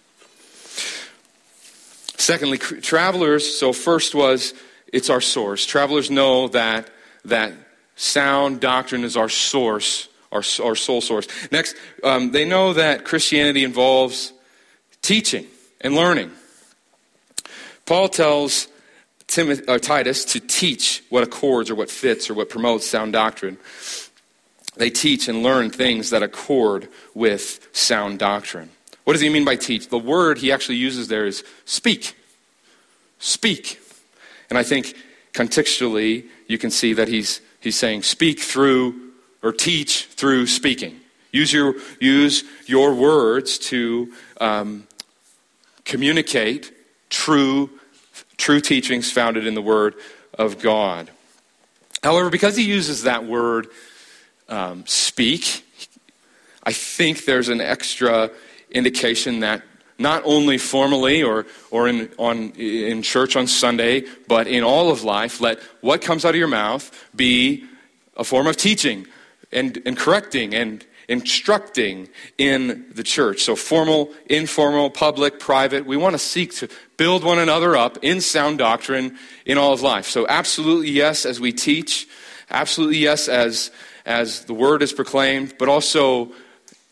Secondly, 2.17 2.57
travelers, 2.57 3.57
so 3.57 3.71
first 3.71 4.13
was 4.13 4.53
it's 4.91 5.09
our 5.09 5.21
source. 5.21 5.65
Travelers 5.65 6.11
know 6.11 6.49
that, 6.49 6.89
that 7.23 7.53
sound 7.95 8.59
doctrine 8.59 9.05
is 9.05 9.15
our 9.15 9.29
source, 9.29 10.09
our, 10.31 10.43
our 10.63 10.75
sole 10.75 11.01
source. 11.01 11.27
Next, 11.51 11.75
um, 12.03 12.31
they 12.31 12.45
know 12.45 12.73
that 12.73 13.05
Christianity 13.05 13.63
involves 13.63 14.33
teaching 15.01 15.47
and 15.81 15.95
learning. 15.95 16.31
Paul 17.85 18.09
tells 18.09 18.67
Timothy, 19.27 19.67
uh, 19.67 19.77
Titus 19.77 20.25
to 20.25 20.39
teach 20.39 21.03
what 21.09 21.23
accords 21.23 21.69
or 21.69 21.75
what 21.75 21.89
fits 21.89 22.29
or 22.29 22.33
what 22.33 22.49
promotes 22.49 22.87
sound 22.87 23.13
doctrine 23.13 23.57
they 24.77 24.89
teach 24.89 25.27
and 25.27 25.43
learn 25.43 25.69
things 25.69 26.09
that 26.11 26.23
accord 26.23 26.87
with 27.13 27.67
sound 27.73 28.19
doctrine. 28.19 28.69
What 29.03 29.13
does 29.13 29.21
he 29.21 29.29
mean 29.29 29.45
by 29.45 29.55
teach? 29.55 29.89
The 29.89 29.97
word 29.97 30.37
he 30.37 30.51
actually 30.51 30.75
uses 30.75 31.07
there 31.07 31.25
is 31.25 31.43
speak. 31.65 32.15
Speak. 33.19 33.79
And 34.49 34.57
I 34.57 34.63
think 34.63 34.95
contextually, 35.33 36.25
you 36.47 36.57
can 36.57 36.71
see 36.71 36.93
that 36.93 37.07
he's, 37.07 37.41
he's 37.59 37.77
saying 37.77 38.03
speak 38.03 38.39
through 38.39 39.06
or 39.47 39.53
teach 39.53 40.07
through 40.07 40.45
speaking. 40.45 40.99
Use 41.31 41.53
your, 41.53 41.75
use 42.01 42.43
your 42.65 42.93
words 42.93 43.57
to 43.57 44.11
um, 44.41 44.85
communicate 45.85 46.73
true, 47.09 47.69
true 48.35 48.59
teachings 48.59 49.09
founded 49.09 49.47
in 49.47 49.53
the 49.53 49.61
Word 49.61 49.95
of 50.33 50.59
God. 50.59 51.09
However, 52.03 52.29
because 52.29 52.57
he 52.57 52.63
uses 52.63 53.03
that 53.03 53.23
word 53.23 53.67
um, 54.49 54.85
speak, 54.85 55.65
I 56.63 56.73
think 56.73 57.23
there's 57.23 57.47
an 57.47 57.61
extra 57.61 58.29
indication 58.69 59.39
that 59.39 59.61
not 59.97 60.23
only 60.25 60.57
formally 60.57 61.23
or, 61.23 61.45
or 61.71 61.87
in, 61.87 62.11
on, 62.17 62.51
in 62.51 63.01
church 63.01 63.37
on 63.37 63.47
Sunday, 63.47 64.03
but 64.27 64.45
in 64.45 64.65
all 64.65 64.91
of 64.91 65.05
life, 65.05 65.39
let 65.39 65.61
what 65.79 66.01
comes 66.01 66.25
out 66.25 66.31
of 66.31 66.35
your 66.35 66.49
mouth 66.49 66.91
be 67.15 67.63
a 68.17 68.25
form 68.25 68.45
of 68.47 68.57
teaching 68.57 69.07
and, 69.51 69.81
and 69.85 69.97
correcting 69.97 70.53
and 70.53 70.85
instructing 71.07 72.09
in 72.37 72.85
the 72.93 73.03
church. 73.03 73.41
So, 73.41 73.55
formal, 73.55 74.11
informal, 74.29 74.89
public, 74.89 75.39
private, 75.39 75.85
we 75.85 75.97
want 75.97 76.13
to 76.13 76.19
seek 76.19 76.53
to 76.55 76.67
build 76.97 77.23
one 77.23 77.39
another 77.39 77.75
up 77.77 77.97
in 78.01 78.19
sound 78.21 78.57
doctrine 78.57 79.17
in 79.45 79.57
all 79.57 79.73
of 79.73 79.81
life. 79.81 80.07
So, 80.07 80.27
absolutely 80.27 80.89
yes, 80.89 81.25
as 81.25 81.39
we 81.39 81.53
teach, 81.53 82.07
absolutely 82.49 82.97
yes, 82.97 83.27
as 83.27 83.71
as 84.05 84.45
the 84.45 84.53
word 84.53 84.81
is 84.81 84.93
proclaimed, 84.93 85.55
but 85.59 85.67
also 85.67 86.31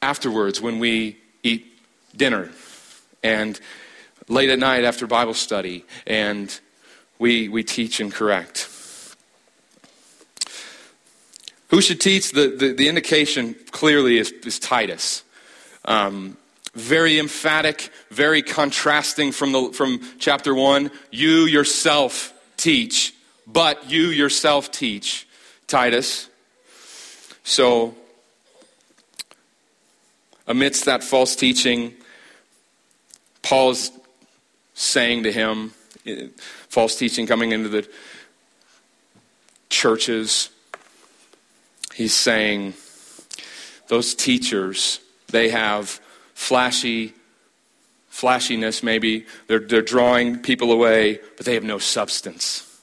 afterwards 0.02 0.62
when 0.62 0.80
we 0.80 1.18
eat 1.44 1.66
dinner 2.16 2.52
and 3.24 3.60
late 4.28 4.50
at 4.50 4.60
night 4.60 4.84
after 4.84 5.08
Bible 5.08 5.34
study 5.34 5.86
and 6.06 6.60
we, 7.18 7.48
we 7.48 7.64
teach 7.64 8.00
and 8.02 8.12
correct. 8.12 8.70
Who 11.76 11.82
should 11.82 12.00
teach? 12.00 12.32
The, 12.32 12.48
the, 12.48 12.72
the 12.72 12.88
indication 12.88 13.54
clearly 13.72 14.18
is, 14.18 14.32
is 14.46 14.60
Titus. 14.60 15.26
Um, 15.84 16.38
very 16.74 17.20
emphatic, 17.20 17.90
very 18.10 18.42
contrasting 18.42 19.34
from, 19.34 19.52
the, 19.52 19.74
from 19.74 20.00
chapter 20.18 20.56
1. 20.56 20.90
You 21.12 21.42
yourself 21.42 22.34
teach, 22.56 23.14
but 23.46 23.92
you 23.92 24.04
yourself 24.04 24.72
teach, 24.72 25.28
Titus. 25.68 26.30
So, 27.44 27.94
amidst 30.48 30.86
that 30.86 31.04
false 31.04 31.36
teaching, 31.36 31.94
Paul 33.42 33.72
is 33.72 33.92
saying 34.76 35.24
to 35.24 35.32
him, 35.34 35.74
false 36.70 36.96
teaching 36.96 37.28
coming 37.28 37.52
into 37.52 37.68
the 37.68 37.86
churches, 39.70 40.52
he's 41.96 42.14
saying, 42.14 42.74
those 43.88 44.14
teachers, 44.14 45.00
they 45.28 45.50
have 45.50 46.00
flashy 46.34 47.14
flashiness 48.10 48.82
maybe. 48.82 49.26
They're, 49.48 49.60
they're 49.60 49.82
drawing 49.82 50.40
people 50.40 50.72
away 50.72 51.20
but 51.36 51.46
they 51.46 51.54
have 51.54 51.66
no 51.66 51.80
substance. 51.80 52.82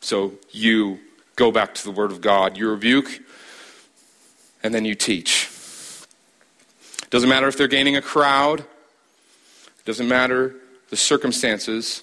So 0.00 0.32
you 0.50 1.00
go 1.36 1.50
back 1.50 1.74
to 1.74 1.84
the 1.84 1.90
word 1.90 2.12
of 2.12 2.20
god. 2.20 2.58
You 2.58 2.68
rebuke 2.70 3.20
and 4.62 4.74
then 4.74 4.84
you 4.84 4.94
teach. 4.94 5.48
Doesn't 7.08 7.30
matter 7.30 7.48
if 7.48 7.56
they're 7.56 7.66
gaining 7.66 7.96
a 7.96 8.02
crowd, 8.02 8.64
doesn't 9.86 10.08
matter 10.08 10.54
the 10.90 10.96
circumstances, 10.96 12.02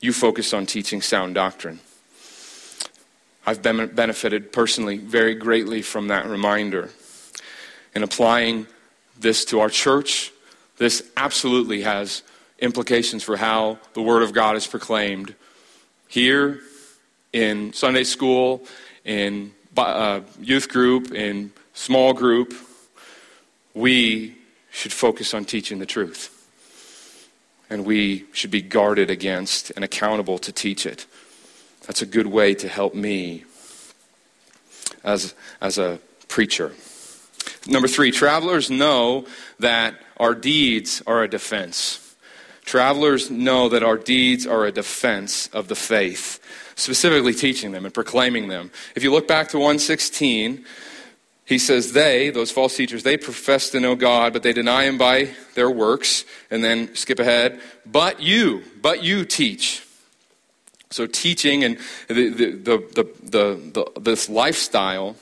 you 0.00 0.12
focus 0.12 0.52
on 0.52 0.66
teaching 0.66 1.00
sound 1.00 1.36
doctrine. 1.36 1.78
I've 3.46 3.62
been 3.62 3.86
benefited 3.94 4.52
personally 4.52 4.98
very 4.98 5.36
greatly 5.36 5.80
from 5.80 6.08
that 6.08 6.26
reminder. 6.26 6.90
In 7.94 8.02
applying 8.02 8.66
this 9.18 9.44
to 9.46 9.60
our 9.60 9.70
church, 9.70 10.32
this 10.78 11.08
absolutely 11.16 11.82
has 11.82 12.24
implications 12.58 13.22
for 13.22 13.36
how 13.36 13.78
the 13.94 14.02
Word 14.02 14.24
of 14.24 14.32
God 14.32 14.56
is 14.56 14.66
proclaimed 14.66 15.34
here 16.08 16.60
in 17.32 17.72
Sunday 17.72 18.02
school, 18.02 18.64
in 19.04 19.52
uh, 19.76 20.20
youth 20.40 20.68
group 20.68 21.12
in 21.12 21.52
small 21.74 22.12
group, 22.12 22.54
we 23.74 24.34
should 24.70 24.92
focus 24.92 25.34
on 25.34 25.44
teaching 25.44 25.78
the 25.78 25.86
truth. 25.86 26.32
And 27.68 27.84
we 27.84 28.24
should 28.32 28.50
be 28.50 28.62
guarded 28.62 29.10
against 29.10 29.70
and 29.70 29.84
accountable 29.84 30.38
to 30.38 30.52
teach 30.52 30.86
it. 30.86 31.06
That's 31.86 32.02
a 32.02 32.06
good 32.06 32.26
way 32.26 32.54
to 32.54 32.68
help 32.68 32.94
me 32.94 33.44
as, 35.04 35.34
as 35.60 35.78
a 35.78 36.00
preacher. 36.28 36.72
Number 37.66 37.88
three, 37.88 38.10
travelers 38.10 38.70
know 38.70 39.26
that 39.58 39.94
our 40.16 40.34
deeds 40.34 41.02
are 41.06 41.22
a 41.22 41.28
defense. 41.28 42.14
Travelers 42.64 43.30
know 43.30 43.68
that 43.68 43.82
our 43.82 43.96
deeds 43.96 44.46
are 44.46 44.66
a 44.66 44.72
defense 44.72 45.48
of 45.48 45.68
the 45.68 45.76
faith 45.76 46.40
specifically 46.76 47.32
teaching 47.32 47.72
them 47.72 47.84
and 47.84 47.92
proclaiming 47.92 48.48
them. 48.48 48.70
If 48.94 49.02
you 49.02 49.10
look 49.10 49.26
back 49.26 49.48
to 49.48 49.58
116, 49.58 50.64
he 51.44 51.58
says, 51.58 51.92
They, 51.92 52.30
those 52.30 52.50
false 52.50 52.76
teachers, 52.76 53.02
they 53.02 53.16
profess 53.16 53.70
to 53.70 53.80
know 53.80 53.96
God, 53.96 54.32
but 54.32 54.42
they 54.42 54.52
deny 54.52 54.84
him 54.84 54.98
by 54.98 55.30
their 55.54 55.70
works. 55.70 56.24
And 56.50 56.62
then 56.62 56.94
skip 56.94 57.18
ahead, 57.18 57.60
but 57.84 58.20
you, 58.20 58.62
but 58.80 59.02
you 59.02 59.24
teach. 59.24 59.85
So 60.90 61.06
teaching 61.06 61.64
and 61.64 61.78
the, 62.08 62.30
the, 62.30 63.06
the, 63.24 63.60
the, 63.72 64.00
this 64.00 64.28
lifestyle 64.28 65.16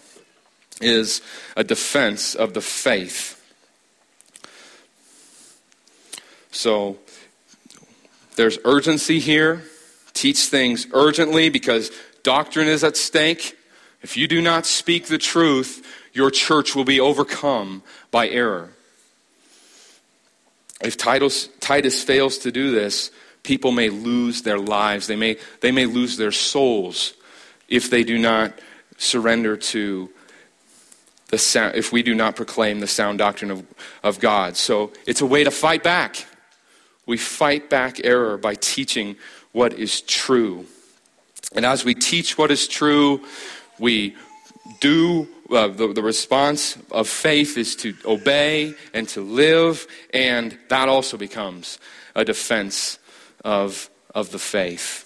is 0.80 1.22
a 1.56 1.64
defense 1.64 2.34
of 2.34 2.54
the 2.54 2.60
faith. 2.60 3.40
So 6.50 6.98
there's 8.36 8.58
urgency 8.64 9.20
here 9.20 9.64
Teach 10.14 10.46
things 10.46 10.86
urgently 10.92 11.48
because 11.48 11.90
doctrine 12.22 12.68
is 12.68 12.84
at 12.84 12.96
stake. 12.96 13.58
If 14.00 14.16
you 14.16 14.28
do 14.28 14.40
not 14.40 14.64
speak 14.64 15.06
the 15.06 15.18
truth, 15.18 15.84
your 16.12 16.30
church 16.30 16.74
will 16.76 16.84
be 16.84 17.00
overcome 17.00 17.82
by 18.12 18.28
error. 18.28 18.70
If 20.80 20.96
Titus, 20.96 21.48
Titus 21.60 22.02
fails 22.02 22.38
to 22.38 22.52
do 22.52 22.70
this, 22.70 23.10
people 23.44 23.70
may 23.70 23.90
lose 23.90 24.42
their 24.42 24.58
lives. 24.58 25.06
They 25.06 25.16
may, 25.16 25.36
they 25.60 25.70
may 25.70 25.86
lose 25.86 26.16
their 26.16 26.32
souls 26.32 27.14
if 27.68 27.88
they 27.90 28.02
do 28.02 28.18
not 28.18 28.58
surrender 28.96 29.56
to 29.56 30.10
the 31.28 31.38
sound, 31.38 31.76
if 31.76 31.92
we 31.92 32.02
do 32.02 32.14
not 32.14 32.34
proclaim 32.36 32.80
the 32.80 32.86
sound 32.86 33.18
doctrine 33.18 33.50
of, 33.50 33.64
of 34.02 34.18
God. 34.18 34.56
So 34.56 34.92
it's 35.06 35.20
a 35.20 35.26
way 35.26 35.44
to 35.44 35.50
fight 35.50 35.82
back. 35.82 36.26
We 37.06 37.16
fight 37.16 37.70
back 37.70 38.00
error 38.04 38.36
by 38.36 38.54
teaching 38.54 39.16
what 39.52 39.74
is 39.74 40.00
true. 40.00 40.66
And 41.54 41.64
as 41.64 41.84
we 41.84 41.94
teach 41.94 42.36
what 42.36 42.50
is 42.50 42.66
true, 42.66 43.24
we 43.78 44.16
do 44.80 45.28
uh, 45.50 45.68
the, 45.68 45.92
the 45.92 46.02
response 46.02 46.78
of 46.90 47.06
faith 47.06 47.58
is 47.58 47.76
to 47.76 47.94
obey 48.06 48.74
and 48.94 49.06
to 49.10 49.20
live, 49.20 49.86
and 50.12 50.58
that 50.68 50.88
also 50.88 51.18
becomes 51.18 51.78
a 52.14 52.24
defense 52.24 52.98
of, 53.44 53.90
of 54.14 54.32
the 54.32 54.38
faith. 54.38 55.02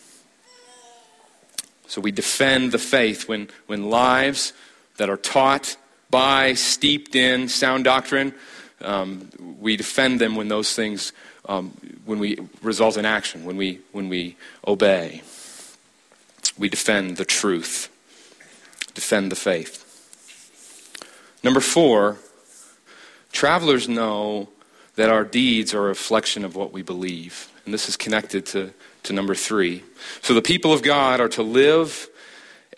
So 1.89 2.01
we 2.01 2.13
defend 2.13 2.73
the 2.73 2.79
faith 2.79 3.29
when, 3.29 3.49
when 3.67 3.91
lives 3.91 4.53
that 4.99 5.11
are 5.11 5.17
taught 5.17 5.77
by, 6.11 6.55
steeped 6.55 7.15
in 7.15 7.49
sound 7.49 7.85
doctrine, 7.85 8.35
um, 8.81 9.29
we 9.59 9.77
defend 9.77 10.21
them 10.21 10.37
when 10.37 10.49
those 10.49 10.75
things, 10.75 11.13
um, 11.47 11.71
when 12.05 12.19
we 12.19 12.39
result 12.63 12.97
in 12.97 13.05
action, 13.05 13.45
when 13.45 13.57
we, 13.57 13.81
when 13.93 14.09
we 14.09 14.37
obey. 14.67 15.23
We 16.59 16.69
defend 16.69 17.17
the 17.17 17.25
truth, 17.25 17.89
defend 18.95 19.33
the 19.33 19.37
faith. 19.37 19.85
Number 21.43 21.61
four, 21.61 22.19
travelers 23.33 23.89
know 23.89 24.49
that 24.97 25.09
our 25.09 25.25
deeds 25.25 25.73
are 25.73 25.85
a 25.85 25.89
reflection 25.89 26.45
of 26.45 26.57
what 26.57 26.73
we 26.73 26.83
believe. 26.83 27.49
And 27.69 27.75
this 27.75 27.87
is 27.87 27.99
connected 27.99 28.47
to, 28.47 28.73
to 29.03 29.13
number 29.13 29.35
three. 29.35 29.85
So 30.23 30.33
the 30.33 30.41
people 30.41 30.73
of 30.73 30.83
God 30.83 31.21
are 31.21 31.29
to 31.29 31.43
live 31.43 32.09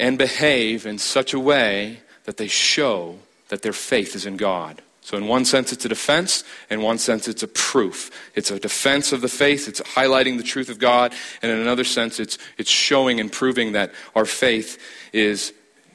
and 0.01 0.19
behave 0.19 0.85
in 0.85 0.99
such 0.99 1.33
a 1.33 1.39
way 1.39 2.01
that 2.25 2.39
they 2.39 2.49
show 2.49 3.21
that 3.51 3.63
their 3.63 3.73
faith 3.73 4.17
is 4.17 4.27
in 4.27 4.37
God. 4.37 4.83
So, 5.01 5.17
in 5.17 5.29
one 5.29 5.45
sense, 5.45 5.73
it's 5.73 5.85
a 5.85 5.89
defense. 5.89 6.43
In 6.71 6.83
one 6.83 6.99
sense, 6.99 7.29
it's 7.29 7.45
a 7.45 7.47
proof. 7.47 8.11
It's 8.35 8.51
a 8.51 8.59
defense 8.59 9.13
of 9.13 9.21
the 9.21 9.29
faith. 9.29 9.69
It's 9.69 9.81
highlighting 9.81 10.39
the 10.39 10.43
truth 10.43 10.69
of 10.69 10.81
God. 10.81 11.15
And 11.41 11.53
in 11.53 11.61
another 11.61 11.85
sense, 11.85 12.19
it's, 12.19 12.37
it's 12.59 12.69
showing 12.69 13.21
and 13.21 13.31
proving 13.31 13.71
that 13.73 13.93
our 14.17 14.27
faith 14.27 14.77
is 15.13 15.53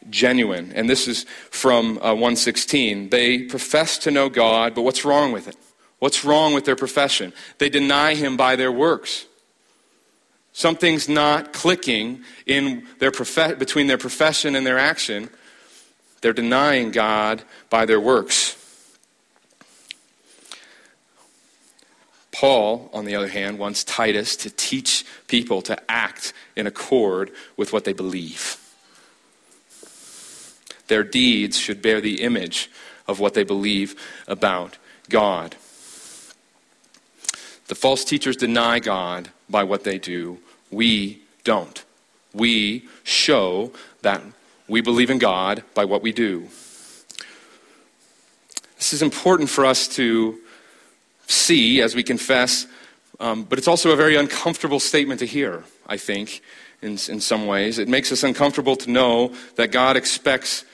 genuine. 0.09 0.71
And 0.73 0.89
this 0.89 1.09
is 1.09 1.25
from 1.51 1.97
uh, 1.97 2.13
116. 2.13 3.09
They 3.09 3.39
profess 3.39 3.97
to 3.97 4.11
know 4.11 4.29
God, 4.29 4.73
but 4.73 4.83
what's 4.83 5.03
wrong 5.03 5.33
with 5.33 5.49
it? 5.49 5.57
What's 6.05 6.23
wrong 6.23 6.53
with 6.53 6.65
there 6.65 6.75
profession? 6.75 7.33
They 7.57 7.67
deny 7.67 8.13
Him 8.13 8.37
by 8.37 8.55
their 8.55 8.71
works. 8.71 9.25
Something's 10.53 11.09
not 11.09 11.51
clicking 11.51 12.23
in 12.45 12.85
their 12.99 13.09
between 13.09 13.87
their 13.87 13.97
profession 13.97 14.55
and 14.55 14.67
their 14.67 14.77
action. 14.77 15.31
They're 16.21 16.31
denying 16.31 16.91
God 16.91 17.41
by 17.71 17.87
their 17.87 17.99
works. 17.99 18.55
Paul, 22.31 22.91
on 22.93 23.05
the 23.05 23.15
other 23.15 23.29
hand, 23.29 23.57
wants 23.57 23.83
Titus 23.83 24.35
to 24.35 24.51
teach 24.51 25.05
people 25.27 25.63
to 25.63 25.91
act 25.91 26.33
in 26.55 26.67
accord 26.67 27.31
with 27.57 27.73
what 27.73 27.83
they 27.83 27.93
believe. 27.93 28.57
Their 30.85 31.03
deeds 31.03 31.57
should 31.57 31.81
bear 31.81 31.99
the 31.99 32.21
image 32.21 32.69
of 33.07 33.19
what 33.19 33.33
they 33.33 33.43
believe 33.43 33.99
about 34.27 34.77
God. 35.09 35.55
The 37.67 37.75
false 37.75 38.05
teachers 38.05 38.35
deny 38.35 38.79
God 38.79 39.29
by 39.49 39.63
what 39.63 39.83
they 39.83 39.97
do. 39.97 40.39
We 40.71 41.21
don't. 41.43 41.83
We 42.33 42.87
show 43.03 43.71
that 44.01 44.21
we 44.67 44.81
believe 44.81 45.09
in 45.09 45.17
God 45.17 45.63
by 45.73 45.85
what 45.85 46.01
we 46.01 46.11
do. 46.11 46.47
This 48.77 48.93
is 48.93 49.01
important 49.01 49.49
for 49.49 49.65
us 49.65 49.87
to 49.89 50.39
see 51.27 51.81
as 51.81 51.95
we 51.95 52.03
confess, 52.03 52.67
um, 53.19 53.43
but 53.43 53.57
it's 53.57 53.67
also 53.67 53.91
a 53.91 53.95
very 53.95 54.15
uncomfortable 54.15 54.79
statement 54.79 55.19
to 55.21 55.25
hear, 55.25 55.63
I 55.87 55.97
think, 55.97 56.41
in, 56.81 56.91
in 56.91 57.19
some 57.19 57.47
ways. 57.47 57.79
It 57.79 57.87
makes 57.87 58.11
us 58.11 58.23
uncomfortable 58.23 58.75
to 58.75 58.91
know 58.91 59.33
that 59.55 59.71
God 59.71 59.97
expects 59.97 60.65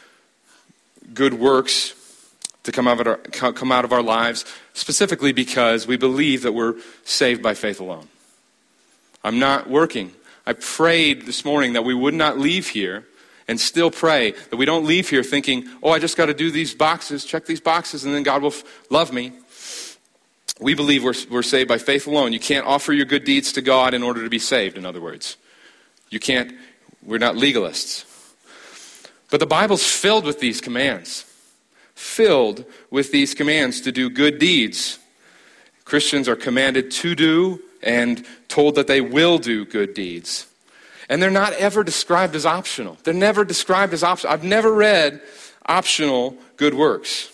good 1.13 1.33
works 1.33 1.93
to 2.63 2.71
come 2.71 2.87
out, 2.87 2.99
of 2.99 3.07
our, 3.07 3.17
come 3.53 3.71
out 3.71 3.85
of 3.85 3.91
our 3.91 4.03
lives, 4.03 4.45
specifically 4.73 5.31
because 5.31 5.87
we 5.87 5.97
believe 5.97 6.43
that 6.43 6.51
we're 6.51 6.75
saved 7.03 7.41
by 7.41 7.53
faith 7.53 7.79
alone. 7.79 8.07
I'm 9.23 9.39
not 9.39 9.69
working. 9.69 10.11
I 10.45 10.53
prayed 10.53 11.25
this 11.25 11.45
morning 11.45 11.73
that 11.73 11.83
we 11.83 11.93
would 11.93 12.13
not 12.13 12.37
leave 12.37 12.69
here 12.69 13.05
and 13.47 13.59
still 13.59 13.91
pray 13.91 14.31
that 14.31 14.57
we 14.57 14.65
don't 14.65 14.85
leave 14.85 15.09
here 15.09 15.23
thinking, 15.23 15.67
oh, 15.83 15.91
I 15.91 15.99
just 15.99 16.17
got 16.17 16.27
to 16.27 16.33
do 16.33 16.51
these 16.51 16.73
boxes, 16.73 17.25
check 17.25 17.45
these 17.45 17.59
boxes, 17.61 18.05
and 18.05 18.13
then 18.13 18.23
God 18.23 18.41
will 18.41 18.49
f- 18.49 18.63
love 18.89 19.11
me. 19.11 19.33
We 20.59 20.73
believe 20.73 21.03
we're, 21.03 21.15
we're 21.29 21.43
saved 21.43 21.67
by 21.67 21.79
faith 21.79 22.07
alone. 22.07 22.33
You 22.33 22.39
can't 22.39 22.65
offer 22.65 22.93
your 22.93 23.05
good 23.05 23.23
deeds 23.23 23.51
to 23.53 23.61
God 23.61 23.93
in 23.93 24.03
order 24.03 24.23
to 24.23 24.29
be 24.29 24.39
saved, 24.39 24.77
in 24.77 24.85
other 24.85 25.01
words. 25.01 25.37
You 26.09 26.19
can't, 26.19 26.53
we're 27.03 27.17
not 27.17 27.35
legalists. 27.35 28.05
But 29.31 29.39
the 29.39 29.47
Bible's 29.47 29.85
filled 29.85 30.25
with 30.25 30.39
these 30.39 30.61
commands, 30.61 31.25
filled 32.01 32.65
with 32.89 33.11
these 33.11 33.33
commands 33.33 33.81
to 33.81 33.91
do 33.91 34.09
good 34.09 34.39
deeds. 34.39 34.99
Christians 35.85 36.27
are 36.27 36.35
commanded 36.35 36.91
to 36.91 37.15
do 37.15 37.61
and 37.83 38.25
told 38.47 38.75
that 38.75 38.87
they 38.87 39.01
will 39.01 39.37
do 39.37 39.65
good 39.65 39.93
deeds. 39.93 40.47
And 41.09 41.21
they're 41.21 41.29
not 41.29 41.53
ever 41.53 41.83
described 41.83 42.35
as 42.35 42.45
optional. 42.45 42.97
They're 43.03 43.13
never 43.13 43.45
described 43.45 43.93
as 43.93 44.03
optional. 44.03 44.33
I've 44.33 44.43
never 44.43 44.73
read 44.73 45.21
optional 45.65 46.35
good 46.57 46.73
works. 46.73 47.29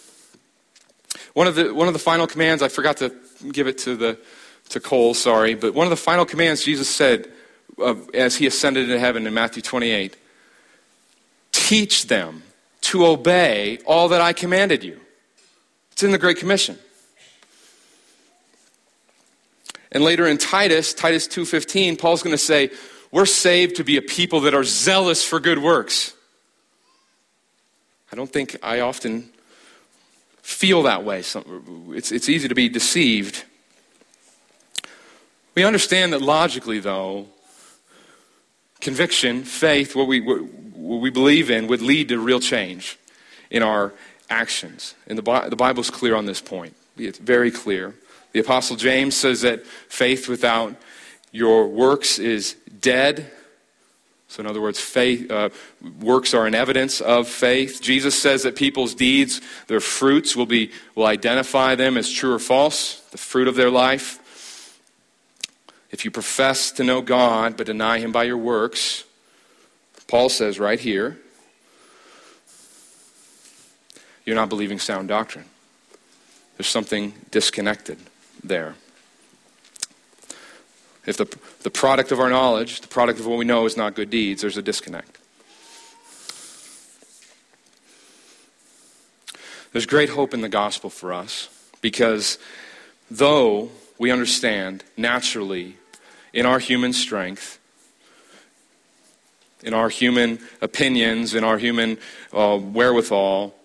One 1.34 1.48
of 1.48 1.56
the, 1.56 1.74
one 1.74 1.88
of 1.88 1.94
the 1.94 2.00
final 2.00 2.28
commands, 2.28 2.62
I 2.62 2.68
forgot 2.68 2.98
to 2.98 3.14
give 3.52 3.68
it 3.68 3.78
to, 3.80 3.96
the, 3.96 4.18
to 4.70 4.80
Cole, 4.80 5.14
sorry, 5.14 5.54
but 5.54 5.74
one 5.74 5.86
of 5.86 5.92
the 5.92 5.98
final 5.98 6.26
commands 6.26 6.64
Jesus 6.64 6.90
said 6.90 7.32
uh, 7.80 7.96
as 8.14 8.36
he 8.36 8.48
ascended 8.48 8.86
into 8.86 9.00
heaven 9.00 9.28
in 9.28 9.34
Matthew 9.34 9.62
28 9.62 10.18
teach 11.52 12.08
them 12.08 12.44
to 12.88 13.06
obey 13.06 13.80
all 13.86 14.10
that 14.10 14.22
I 14.22 14.34
commanded 14.34 14.84
you. 14.84 15.00
It's 15.92 16.04
in 16.04 16.12
the 16.12 16.18
Great 16.18 16.38
Commission. 16.38 16.78
And 19.92 20.04
later 20.04 20.28
in 20.28 20.38
Titus, 20.38 20.94
Titus 20.94 21.28
2:15, 21.28 21.98
Paul's 21.98 22.24
going 22.24 22.36
to 22.36 22.38
say, 22.38 22.72
we're 23.12 23.26
saved 23.26 23.78
to 23.78 23.84
be 23.84 23.98
a 23.98 24.02
people 24.02 24.42
that 24.42 24.54
are 24.54 24.64
zealous 24.64 25.24
for 25.24 25.40
good 25.40 25.60
works. 25.60 26.14
I 28.12 28.16
don't 28.16 28.32
think 28.32 28.58
I 28.64 28.82
often 28.82 29.30
feel 30.42 30.84
that 30.84 31.04
way. 31.04 31.20
It's, 31.20 32.12
it's 32.12 32.30
easy 32.30 32.48
to 32.48 32.56
be 32.56 32.70
deceived. 32.70 33.44
We 35.56 35.64
understand 35.64 36.14
that 36.14 36.22
logically, 36.22 36.80
though, 36.80 37.28
conviction, 38.80 39.44
faith, 39.44 39.96
what 39.96 40.08
we, 40.08 40.22
what 40.88 41.02
we 41.02 41.10
believe 41.10 41.52
in, 41.52 41.68
would 41.68 41.82
lead 41.82 42.10
to 42.10 42.20
real 42.20 42.40
change 42.40 42.98
in 43.50 43.62
our 43.62 43.94
actions. 44.30 44.96
And 45.08 45.18
the, 45.18 45.50
the 45.50 45.56
Bible's 45.56 45.90
clear 45.90 46.16
on 46.16 46.26
this 46.26 46.42
point. 46.42 46.76
It's 46.98 47.20
very 47.20 47.52
clear. 47.52 47.96
The 48.32 48.40
Apostle 48.40 48.76
James 48.76 49.16
says 49.16 49.42
that 49.42 49.66
faith 49.66 50.28
without 50.28 50.76
your 51.32 51.68
works 51.68 52.20
is 52.20 52.56
dead. 52.80 53.32
So, 54.30 54.42
in 54.42 54.48
other 54.48 54.62
words, 54.62 54.80
faith, 54.80 55.32
uh, 55.32 55.50
works 56.00 56.34
are 56.34 56.46
an 56.46 56.56
evidence 56.56 57.00
of 57.00 57.28
faith. 57.28 57.82
Jesus 57.82 58.22
says 58.22 58.44
that 58.44 58.56
people's 58.56 58.94
deeds, 58.94 59.42
their 59.68 59.80
fruits, 59.80 60.36
will, 60.36 60.46
be, 60.46 60.72
will 60.96 61.06
identify 61.06 61.76
them 61.76 61.98
as 61.98 62.12
true 62.12 62.34
or 62.34 62.40
false, 62.40 63.00
the 63.12 63.18
fruit 63.18 63.48
of 63.48 63.56
their 63.56 63.70
life. 63.70 64.20
If 65.92 66.04
you 66.04 66.12
profess 66.12 66.72
to 66.72 66.84
know 66.84 67.02
God 67.02 67.56
but 67.56 67.68
deny 67.68 68.00
Him 68.00 68.12
by 68.12 68.26
your 68.26 68.38
works, 68.38 69.06
Paul 70.08 70.30
says 70.30 70.60
right 70.60 70.80
here, 70.80 71.18
you're 74.26 74.36
not 74.36 74.50
believing 74.50 74.80
sound 74.80 75.08
doctrine. 75.08 75.46
There's 76.58 76.68
something 76.68 77.14
disconnected 77.32 77.98
there. 78.44 78.76
If 81.06 81.18
the, 81.18 81.38
the 81.64 81.70
product 81.70 82.12
of 82.12 82.20
our 82.20 82.30
knowledge, 82.30 82.82
the 82.82 82.88
product 82.88 83.20
of 83.20 83.26
what 83.26 83.38
we 83.38 83.46
know 83.46 83.66
is 83.66 83.78
not 83.78 83.96
good 83.96 84.10
deeds, 84.10 84.42
there's 84.42 84.58
a 84.58 84.62
disconnect. 84.62 85.18
There's 89.72 89.86
great 89.86 90.10
hope 90.10 90.34
in 90.34 90.42
the 90.42 90.50
gospel 90.50 90.90
for 90.90 91.14
us 91.14 91.50
because 91.82 92.38
though 93.12 93.70
we 93.98 94.12
understand 94.12 94.84
naturally 94.98 95.78
in 96.34 96.46
our 96.46 96.60
human 96.60 96.94
strength 96.94 97.57
in 99.64 99.74
our 99.74 99.90
human 99.90 100.40
opinions, 100.62 101.34
in 101.34 101.44
our 101.44 101.58
human 101.58 101.98
uh, 102.34 102.58
wherewithal, 102.58 103.56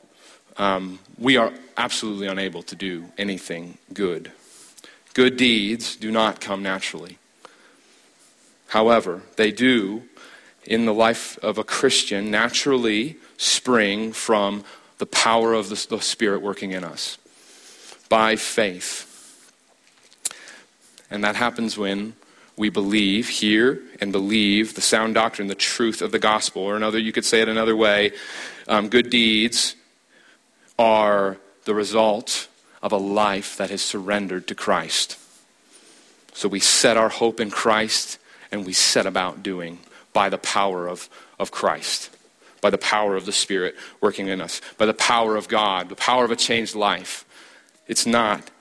um, 0.56 0.98
we 1.18 1.36
are 1.36 1.52
absolutely 1.76 2.26
unable 2.26 2.62
to 2.62 2.76
do 2.76 3.06
anything 3.18 3.78
good. 3.92 4.32
Good 5.14 5.36
deeds 5.36 5.96
do 5.96 6.10
not 6.10 6.40
come 6.40 6.62
naturally. 6.62 7.18
However, 8.68 9.22
they 9.36 9.52
do, 9.52 10.02
in 10.64 10.86
the 10.86 10.94
life 10.94 11.38
of 11.38 11.58
a 11.58 11.64
Christian, 11.64 12.30
naturally 12.30 13.16
spring 13.36 14.12
from 14.12 14.64
the 14.98 15.06
power 15.06 15.52
of 15.52 15.68
the, 15.68 15.86
the 15.90 16.00
Spirit 16.00 16.40
working 16.40 16.72
in 16.72 16.84
us 16.84 17.18
by 18.08 18.36
faith. 18.36 19.08
And 21.10 21.24
that 21.24 21.36
happens 21.36 21.76
when 21.76 22.14
we 22.62 22.68
believe, 22.68 23.28
hear, 23.28 23.80
and 24.00 24.12
believe 24.12 24.74
the 24.74 24.80
sound 24.80 25.14
doctrine, 25.14 25.48
the 25.48 25.54
truth 25.56 26.00
of 26.00 26.12
the 26.12 26.18
gospel. 26.20 26.62
Or 26.62 26.76
another, 26.76 26.96
you 26.96 27.10
could 27.10 27.24
say 27.24 27.40
it 27.40 27.48
another 27.48 27.74
way 27.74 28.12
um, 28.68 28.88
good 28.88 29.10
deeds 29.10 29.74
are 30.78 31.38
the 31.64 31.74
result 31.74 32.46
of 32.80 32.92
a 32.92 32.96
life 32.96 33.56
that 33.56 33.70
has 33.70 33.82
surrendered 33.82 34.46
to 34.46 34.54
Christ. 34.54 35.18
So 36.34 36.48
we 36.48 36.60
set 36.60 36.96
our 36.96 37.08
hope 37.08 37.40
in 37.40 37.50
Christ 37.50 38.18
and 38.52 38.64
we 38.64 38.74
set 38.74 39.06
about 39.06 39.42
doing 39.42 39.80
by 40.12 40.28
the 40.28 40.38
power 40.38 40.86
of, 40.86 41.08
of 41.40 41.50
Christ, 41.50 42.16
by 42.60 42.70
the 42.70 42.78
power 42.78 43.16
of 43.16 43.26
the 43.26 43.32
Spirit 43.32 43.74
working 44.00 44.28
in 44.28 44.40
us, 44.40 44.60
by 44.78 44.86
the 44.86 44.94
power 44.94 45.34
of 45.34 45.48
God, 45.48 45.88
the 45.88 45.96
power 45.96 46.24
of 46.24 46.30
a 46.30 46.36
changed 46.36 46.76
life. 46.76 47.24
It's 47.88 48.06
not 48.06 48.52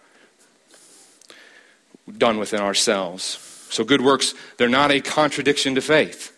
done 2.18 2.40
within 2.40 2.62
ourselves. 2.62 3.51
So, 3.72 3.86
good 3.86 4.02
works, 4.02 4.34
they're 4.58 4.68
not 4.68 4.92
a 4.92 5.00
contradiction 5.00 5.76
to 5.76 5.82
faith. 5.82 6.38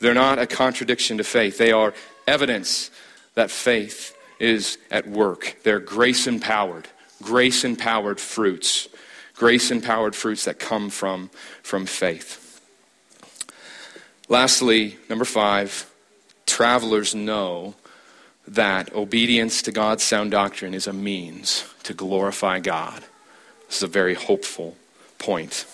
They're 0.00 0.12
not 0.12 0.38
a 0.38 0.46
contradiction 0.46 1.16
to 1.16 1.24
faith. 1.24 1.56
They 1.56 1.72
are 1.72 1.94
evidence 2.26 2.90
that 3.34 3.50
faith 3.50 4.14
is 4.38 4.76
at 4.90 5.08
work. 5.08 5.56
They're 5.62 5.80
grace 5.80 6.26
empowered, 6.26 6.86
grace 7.22 7.64
empowered 7.64 8.20
fruits, 8.20 8.88
grace 9.34 9.70
empowered 9.70 10.14
fruits 10.14 10.44
that 10.44 10.58
come 10.58 10.90
from, 10.90 11.30
from 11.62 11.86
faith. 11.86 12.60
Lastly, 14.28 14.98
number 15.08 15.24
five, 15.24 15.90
travelers 16.44 17.14
know 17.14 17.74
that 18.46 18.92
obedience 18.92 19.62
to 19.62 19.72
God's 19.72 20.02
sound 20.02 20.32
doctrine 20.32 20.74
is 20.74 20.86
a 20.86 20.92
means 20.92 21.64
to 21.84 21.94
glorify 21.94 22.60
God. 22.60 23.02
This 23.68 23.78
is 23.78 23.82
a 23.84 23.86
very 23.86 24.14
hopeful 24.14 24.76
point. 25.18 25.64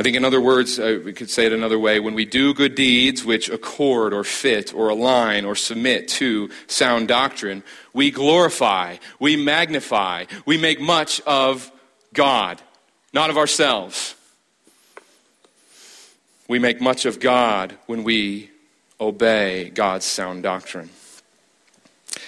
I 0.00 0.02
think, 0.02 0.16
in 0.16 0.24
other 0.24 0.40
words, 0.40 0.78
uh, 0.78 0.98
we 1.04 1.12
could 1.12 1.28
say 1.28 1.44
it 1.44 1.52
another 1.52 1.78
way 1.78 2.00
when 2.00 2.14
we 2.14 2.24
do 2.24 2.54
good 2.54 2.74
deeds 2.74 3.22
which 3.22 3.50
accord 3.50 4.14
or 4.14 4.24
fit 4.24 4.72
or 4.72 4.88
align 4.88 5.44
or 5.44 5.54
submit 5.54 6.08
to 6.08 6.48
sound 6.68 7.06
doctrine, 7.06 7.62
we 7.92 8.10
glorify, 8.10 8.96
we 9.18 9.36
magnify, 9.36 10.24
we 10.46 10.56
make 10.56 10.80
much 10.80 11.20
of 11.26 11.70
God, 12.14 12.62
not 13.12 13.28
of 13.28 13.36
ourselves. 13.36 14.14
We 16.48 16.58
make 16.58 16.80
much 16.80 17.04
of 17.04 17.20
God 17.20 17.76
when 17.84 18.02
we 18.02 18.48
obey 19.02 19.68
God's 19.68 20.06
sound 20.06 20.42
doctrine. 20.44 20.88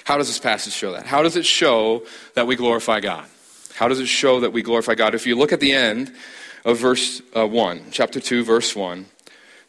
How 0.04 0.18
does 0.18 0.28
this 0.28 0.38
passage 0.38 0.74
show 0.74 0.92
that? 0.92 1.06
How 1.06 1.22
does 1.22 1.36
it 1.36 1.46
show 1.46 2.04
that 2.34 2.46
we 2.46 2.54
glorify 2.54 3.00
God? 3.00 3.26
How 3.74 3.88
does 3.88 3.98
it 3.98 4.08
show 4.08 4.40
that 4.40 4.52
we 4.52 4.60
glorify 4.60 4.94
God? 4.94 5.14
If 5.14 5.26
you 5.26 5.36
look 5.36 5.54
at 5.54 5.60
the 5.60 5.72
end, 5.72 6.12
of 6.64 6.78
verse 6.78 7.22
uh, 7.34 7.46
1, 7.46 7.86
chapter 7.90 8.20
2, 8.20 8.44
verse 8.44 8.76
1. 8.76 9.06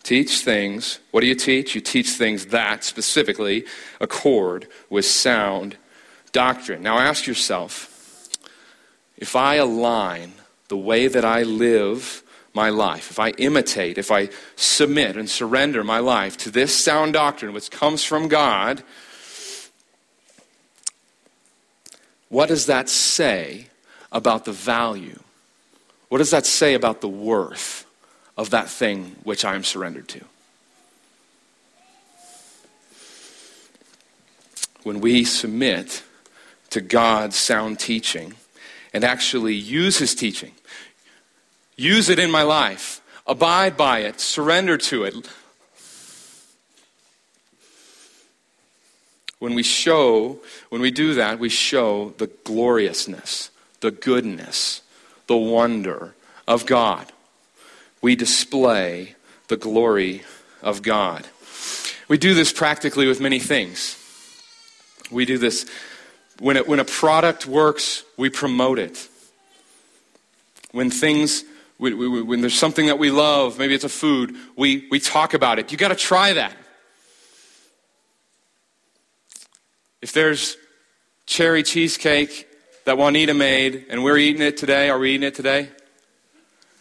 Teach 0.04 0.40
things. 0.40 1.00
What 1.12 1.22
do 1.22 1.28
you 1.28 1.36
teach? 1.36 1.76
You 1.76 1.82
teach 1.82 2.10
things 2.10 2.48
that 2.48 2.84
specifically 2.84 3.66
accord 4.02 4.68
with 4.90 5.06
sound 5.06 5.78
doctrine. 6.34 6.84
Now 6.84 7.00
ask 7.00 7.26
yourself 7.26 7.90
if 9.18 9.36
I 9.36 9.56
align 9.56 10.34
the 10.68 10.78
way 10.78 11.08
that 11.08 11.24
I 11.24 11.44
live 11.44 12.24
my 12.54 12.70
life, 12.70 13.10
if 13.10 13.20
I 13.20 13.30
imitate, 13.32 13.98
if 13.98 14.12
I 14.12 14.30
submit 14.56 15.16
and 15.16 15.30
surrender 15.30 15.84
my 15.84 16.00
life 16.00 16.38
to 16.40 16.52
this 16.52 16.76
sound 16.76 17.14
doctrine 17.14 17.54
which 17.54 17.72
comes 17.72 18.04
from 18.04 18.28
God, 18.28 18.84
what 22.30 22.50
does 22.50 22.66
that 22.66 22.90
say 22.90 23.68
about 24.12 24.46
the 24.46 24.52
value 24.52 25.23
what 26.14 26.20
does 26.20 26.30
that 26.30 26.46
say 26.46 26.76
about 26.76 27.02
the 27.02 27.10
worth 27.10 27.88
of 28.38 28.52
that 28.52 28.70
thing 28.70 29.16
which 29.24 29.44
I 29.44 29.56
am 29.56 29.64
surrendered 29.64 30.08
to? 30.10 30.24
When 34.84 35.02
we 35.02 35.24
submit 35.24 36.04
to 36.70 36.82
God's 36.82 37.36
sound 37.36 37.80
teaching 37.80 38.36
and 38.94 39.04
actually 39.04 39.56
use 39.56 39.98
His 39.98 40.14
teaching, 40.14 40.52
use 41.78 42.10
it 42.10 42.20
in 42.20 42.30
my 42.30 42.44
life, 42.44 43.02
abide 43.26 43.76
by 43.76 44.02
it, 44.02 44.20
surrender 44.20 44.78
to 44.78 45.06
it. 45.06 45.28
When 49.40 49.56
we 49.56 49.64
show, 49.64 50.38
when 50.70 50.80
we 50.80 50.92
do 50.92 51.16
that, 51.16 51.40
we 51.40 51.50
show 51.50 52.14
the 52.20 52.28
gloriousness, 52.28 53.50
the 53.80 53.90
goodness, 53.90 54.83
the 55.34 55.38
wonder 55.38 56.14
of 56.48 56.68
God. 56.68 57.12
We 58.04 58.16
display 58.16 59.16
the 59.48 59.58
glory 59.58 60.22
of 60.62 60.84
God. 60.84 61.26
We 62.08 62.20
do 62.20 62.36
this 62.36 62.54
practically 62.54 63.08
with 63.08 63.20
many 63.20 63.40
things. 63.40 63.98
We 65.10 65.26
do 65.26 65.40
this 65.40 65.66
when, 66.40 66.56
it, 66.56 66.68
when 66.68 66.80
a 66.80 66.86
product 66.86 67.48
works, 67.48 68.04
we 68.16 68.30
promote 68.30 68.78
it. 68.78 69.10
When 70.72 70.92
things, 70.92 71.44
when, 71.78 72.28
when 72.28 72.42
there's 72.42 72.58
something 72.58 72.86
that 72.86 73.00
we 73.00 73.10
love, 73.10 73.58
maybe 73.58 73.74
it's 73.74 73.84
a 73.84 73.90
food, 73.90 74.36
we, 74.56 74.88
we 74.92 75.00
talk 75.00 75.34
about 75.34 75.58
it. 75.58 75.72
You 75.72 75.80
got 75.80 75.88
to 75.88 75.96
try 75.96 76.34
that. 76.34 76.56
If 80.00 80.14
there's 80.14 80.58
cherry 81.26 81.64
cheesecake 81.64 82.48
that 82.86 82.98
Juanita 82.98 83.34
made, 83.34 83.86
and 83.90 84.04
we're 84.04 84.18
eating 84.18 84.42
it 84.42 84.58
today. 84.58 84.90
Are 84.90 85.00
we 85.00 85.12
eating 85.12 85.28
it 85.28 85.36
today? 85.36 85.70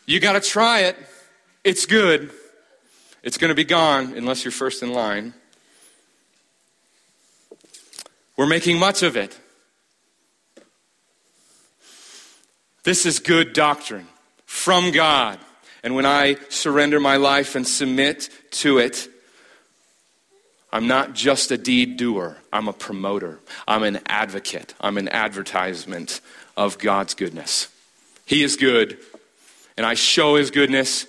You 0.07 0.21
got 0.21 0.33
to 0.33 0.41
try 0.41 0.81
it. 0.81 0.97
It's 1.65 1.87
good. 1.87 2.31
It's 3.23 3.39
going 3.39 3.51
to 3.51 3.55
be 3.55 3.65
gone 3.65 4.15
unless 4.17 4.45
you're 4.45 4.53
first 4.53 4.83
in 4.83 4.93
line. 4.93 5.33
We're 8.37 8.47
making 8.47 8.79
much 8.79 9.03
of 9.03 9.17
it. 9.17 9.39
This 12.83 13.07
is 13.07 13.21
good 13.21 13.53
doctrine 13.53 14.09
from 14.45 14.91
God. 14.91 15.39
And 15.85 15.95
when 15.95 16.07
I 16.07 16.37
surrender 16.49 16.99
my 16.99 17.17
life 17.17 17.55
and 17.55 17.67
submit 17.67 18.29
to 18.53 18.79
it, 18.79 19.09
I'm 20.73 20.87
not 20.87 21.13
just 21.13 21.51
a 21.51 21.59
deed 21.59 21.99
doer, 21.99 22.39
I'm 22.51 22.67
a 22.67 22.73
promoter. 22.73 23.41
I'm 23.69 23.83
an 23.83 24.01
advocate. 24.07 24.75
I'm 24.81 24.97
an 24.97 25.09
advertisement 25.09 26.21
of 26.57 26.79
God's 26.79 27.15
goodness. 27.15 27.69
He 28.25 28.43
is 28.43 28.57
good, 28.57 28.99
and 29.77 29.85
I 29.85 29.95
show 29.95 30.37
his 30.37 30.51
goodness 30.51 31.07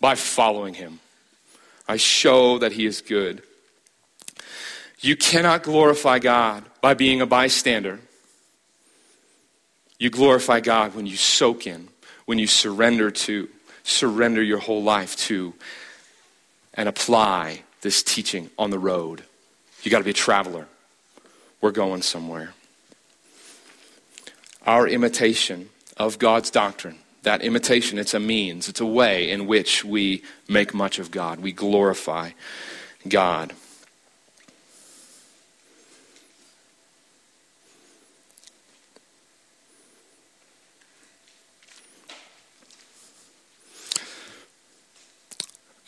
by 0.00 0.16
following 0.16 0.74
him. 0.74 1.00
I 1.88 1.96
show 1.96 2.58
that 2.58 2.72
he 2.72 2.84
is 2.84 3.00
good. 3.00 3.42
You 5.00 5.16
cannot 5.16 5.62
glorify 5.62 6.18
God 6.18 6.64
by 6.82 6.94
being 6.94 7.20
a 7.20 7.26
bystander. 7.26 8.00
You 9.98 10.10
glorify 10.10 10.60
God 10.60 10.94
when 10.94 11.06
you 11.06 11.16
soak 11.16 11.66
in, 11.66 11.88
when 12.26 12.38
you 12.38 12.46
surrender 12.46 13.10
to, 13.10 13.48
surrender 13.82 14.42
your 14.42 14.58
whole 14.58 14.82
life 14.82 15.16
to, 15.16 15.54
and 16.74 16.88
apply 16.88 17.62
this 17.86 18.02
teaching 18.02 18.50
on 18.58 18.70
the 18.70 18.80
road. 18.80 19.22
You 19.84 19.92
got 19.92 19.98
to 19.98 20.04
be 20.04 20.10
a 20.10 20.12
traveler. 20.12 20.66
We're 21.60 21.70
going 21.70 22.02
somewhere. 22.02 22.52
Our 24.66 24.88
imitation 24.88 25.68
of 25.96 26.18
God's 26.18 26.50
doctrine, 26.50 26.98
that 27.22 27.42
imitation, 27.42 28.00
it's 28.00 28.12
a 28.12 28.18
means, 28.18 28.68
it's 28.68 28.80
a 28.80 28.86
way 28.86 29.30
in 29.30 29.46
which 29.46 29.84
we 29.84 30.24
make 30.48 30.74
much 30.74 30.98
of 30.98 31.12
God. 31.12 31.38
We 31.38 31.52
glorify 31.52 32.30
God. 33.08 33.52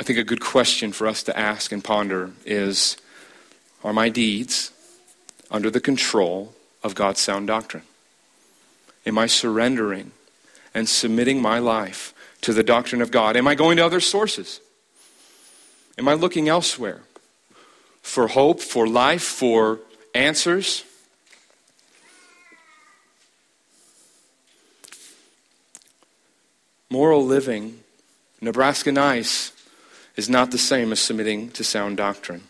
Think 0.08 0.18
a 0.18 0.24
good 0.24 0.40
question 0.40 0.90
for 0.90 1.06
us 1.06 1.22
to 1.22 1.38
ask 1.38 1.70
and 1.70 1.84
ponder 1.84 2.30
is 2.46 2.96
Are 3.84 3.92
my 3.92 4.08
deeds 4.08 4.72
under 5.50 5.70
the 5.70 5.80
control 5.80 6.54
of 6.82 6.94
God's 6.94 7.20
sound 7.20 7.46
doctrine? 7.46 7.84
Am 9.04 9.18
I 9.18 9.26
surrendering 9.26 10.12
and 10.74 10.88
submitting 10.88 11.42
my 11.42 11.58
life 11.58 12.14
to 12.40 12.54
the 12.54 12.62
doctrine 12.62 13.02
of 13.02 13.10
God? 13.10 13.36
Am 13.36 13.46
I 13.46 13.54
going 13.54 13.76
to 13.76 13.84
other 13.84 14.00
sources? 14.00 14.60
Am 15.98 16.08
I 16.08 16.14
looking 16.14 16.48
elsewhere? 16.48 17.02
for 18.08 18.28
hope, 18.28 18.60
for 18.60 18.88
life, 18.88 19.22
for 19.22 19.80
answers. 20.14 20.82
Moral 26.88 27.22
living, 27.26 27.80
Nebraska 28.40 28.90
nice, 28.90 29.52
is 30.18 30.28
not 30.28 30.50
the 30.50 30.58
same 30.58 30.90
as 30.90 30.98
submitting 30.98 31.48
to 31.50 31.62
sound 31.62 31.96
doctrine. 31.96 32.42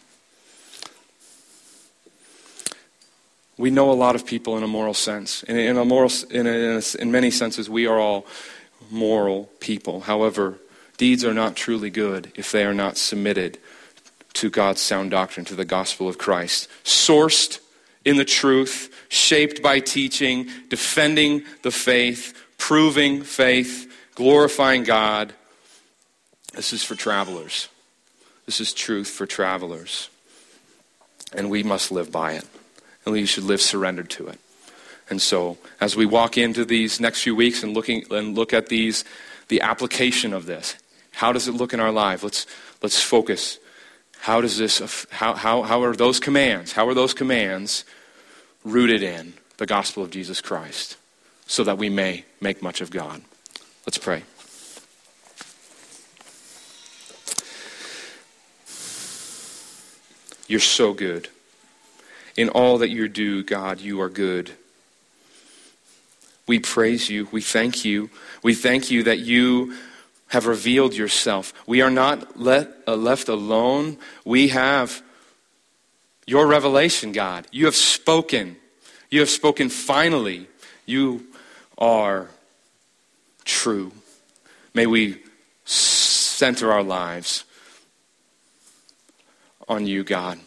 We 3.59 3.71
know 3.71 3.91
a 3.91 3.93
lot 3.93 4.15
of 4.15 4.25
people 4.25 4.57
in 4.57 4.63
a 4.63 4.67
moral 4.67 4.95
sense. 4.95 5.43
In, 5.43 5.59
in 5.59 5.77
a 5.77 5.85
moral, 5.85 6.11
in, 6.31 6.47
a, 6.47 6.81
in, 6.99 7.13
many 7.13 7.31
senses, 7.31 7.69
we 7.69 7.87
are 7.87 7.99
all 7.99 8.25
moral 8.91 9.51
people. 9.61 10.01
However, 10.01 10.59
deeds 10.97 11.27
are 11.27 11.35
not 11.35 11.57
truly 11.57 11.91
good 11.91 12.33
if 12.37 12.51
they 12.53 12.65
are 12.65 12.73
not 12.73 12.97
submitted 12.97 13.59
to 14.33 14.49
God's 14.49 14.81
sound 14.81 15.11
doctrine, 15.11 15.45
to 15.47 15.55
the 15.55 15.67
gospel 15.67 16.09
of 16.09 16.17
Christ. 16.17 16.69
Sourced 16.85 17.61
in 18.03 18.17
the 18.17 18.25
truth, 18.25 19.07
shaped 19.11 19.61
by 19.61 19.81
teaching, 19.81 20.49
defending 20.71 21.43
the 21.63 21.71
faith, 21.71 22.33
proving 22.57 23.23
faith, 23.23 23.93
glorifying 24.15 24.85
God, 24.85 25.35
this 26.59 26.73
is 26.73 26.83
for 26.83 26.97
travelers. 26.97 27.69
This 28.45 28.61
is 28.61 28.73
truth 28.73 29.07
for 29.07 29.27
travelers. 29.27 30.11
And 31.33 31.51
we 31.51 31.63
must 31.63 31.93
live 31.93 32.11
by 32.11 32.33
it. 32.33 32.45
And 33.05 33.13
we 33.13 33.27
should 33.27 33.45
live 33.45 33.63
surrendered 33.63 34.11
to 34.11 34.27
it. 34.27 34.41
And 35.09 35.23
so, 35.23 35.59
as 35.81 35.95
we 35.95 36.05
walk 36.05 36.37
into 36.37 36.65
these 36.65 36.99
next 36.99 37.23
few 37.23 37.37
weeks 37.37 37.63
and, 37.63 37.75
looking, 37.75 38.03
and 38.11 38.35
look 38.35 38.53
at 38.53 38.67
these, 38.67 39.05
the 39.47 39.61
application 39.61 40.33
of 40.33 40.47
this, 40.47 40.75
how 41.13 41.33
does 41.33 41.47
it 41.47 41.53
look 41.53 41.73
in 41.73 41.79
our 41.79 41.93
life? 41.93 42.25
Let's, 42.25 42.45
let's 42.83 43.01
focus. 43.01 43.61
How 44.23 44.41
does 44.41 44.59
this, 44.59 45.07
how, 45.11 45.35
how, 45.35 45.63
how 45.63 45.85
are 45.85 45.95
those 45.95 46.19
commands, 46.19 46.73
how 46.73 46.89
are 46.89 46.95
those 46.95 47.15
commands 47.15 47.85
rooted 48.65 49.05
in 49.05 49.35
the 49.59 49.67
gospel 49.67 50.03
of 50.03 50.11
Jesus 50.11 50.41
Christ 50.41 50.97
so 51.47 51.63
that 51.63 51.79
we 51.79 51.89
may 51.89 52.25
make 52.41 52.63
much 52.63 52.81
of 52.81 52.91
God? 52.91 53.23
Let's 53.87 53.99
pray. 53.99 54.25
You're 60.49 60.61
so 60.61 60.95
good. 60.95 61.29
In 62.37 62.49
all 62.49 62.79
that 62.79 62.89
you 62.89 63.07
do, 63.07 63.45
God, 63.45 63.81
you 63.81 64.01
are 64.01 64.09
good. 64.09 64.51
We 66.47 66.59
praise 66.59 67.11
you. 67.11 67.29
We 67.31 67.43
thank 67.43 67.85
you. 67.85 68.11
We 68.43 68.55
thank 68.55 68.91
you 68.91 69.03
that 69.05 69.19
you 69.19 69.77
have 70.29 70.47
revealed 70.47 70.95
yourself. 70.95 71.53
We 71.67 71.83
are 71.83 71.91
not 71.91 72.41
let, 72.41 72.71
uh, 72.87 72.97
left 72.97 73.29
alone. 73.29 73.99
We 74.25 74.49
have 74.49 75.03
your 76.27 76.47
revelation, 76.47 77.13
God. 77.13 77.47
You 77.53 77.67
have 77.67 77.77
spoken. 77.77 78.57
You 79.11 79.21
have 79.21 79.31
spoken 79.31 79.69
finally. 79.69 80.49
You 80.87 81.27
are 81.77 82.29
true. 83.45 83.93
May 84.75 84.87
we 84.87 85.23
center 85.65 86.73
our 86.73 86.83
lives 86.83 87.45
on 89.69 89.87
you, 89.87 90.05
God. 90.05 90.39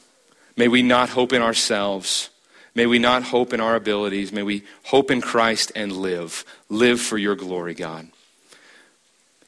May 0.58 0.68
we 0.68 0.82
not 0.82 1.10
hope 1.10 1.34
in 1.34 1.42
ourselves. 1.42 2.30
May 2.76 2.86
we 2.86 3.00
not 3.00 3.24
hope 3.24 3.54
in 3.54 3.60
our 3.60 3.76
abilities. 3.76 4.32
May 4.32 4.44
we 4.44 4.64
hope 4.84 5.12
in 5.12 5.22
Christ 5.22 5.72
and 5.76 5.92
live. 5.92 6.46
Live 6.70 7.02
for 7.02 7.18
your 7.18 7.36
glory, 7.36 7.74
God. 7.74 8.08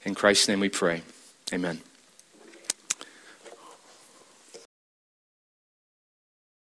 In 0.03 0.15
Christ's 0.15 0.47
name 0.47 0.59
we 0.59 0.69
pray. 0.69 1.01
Amen. 1.53 1.81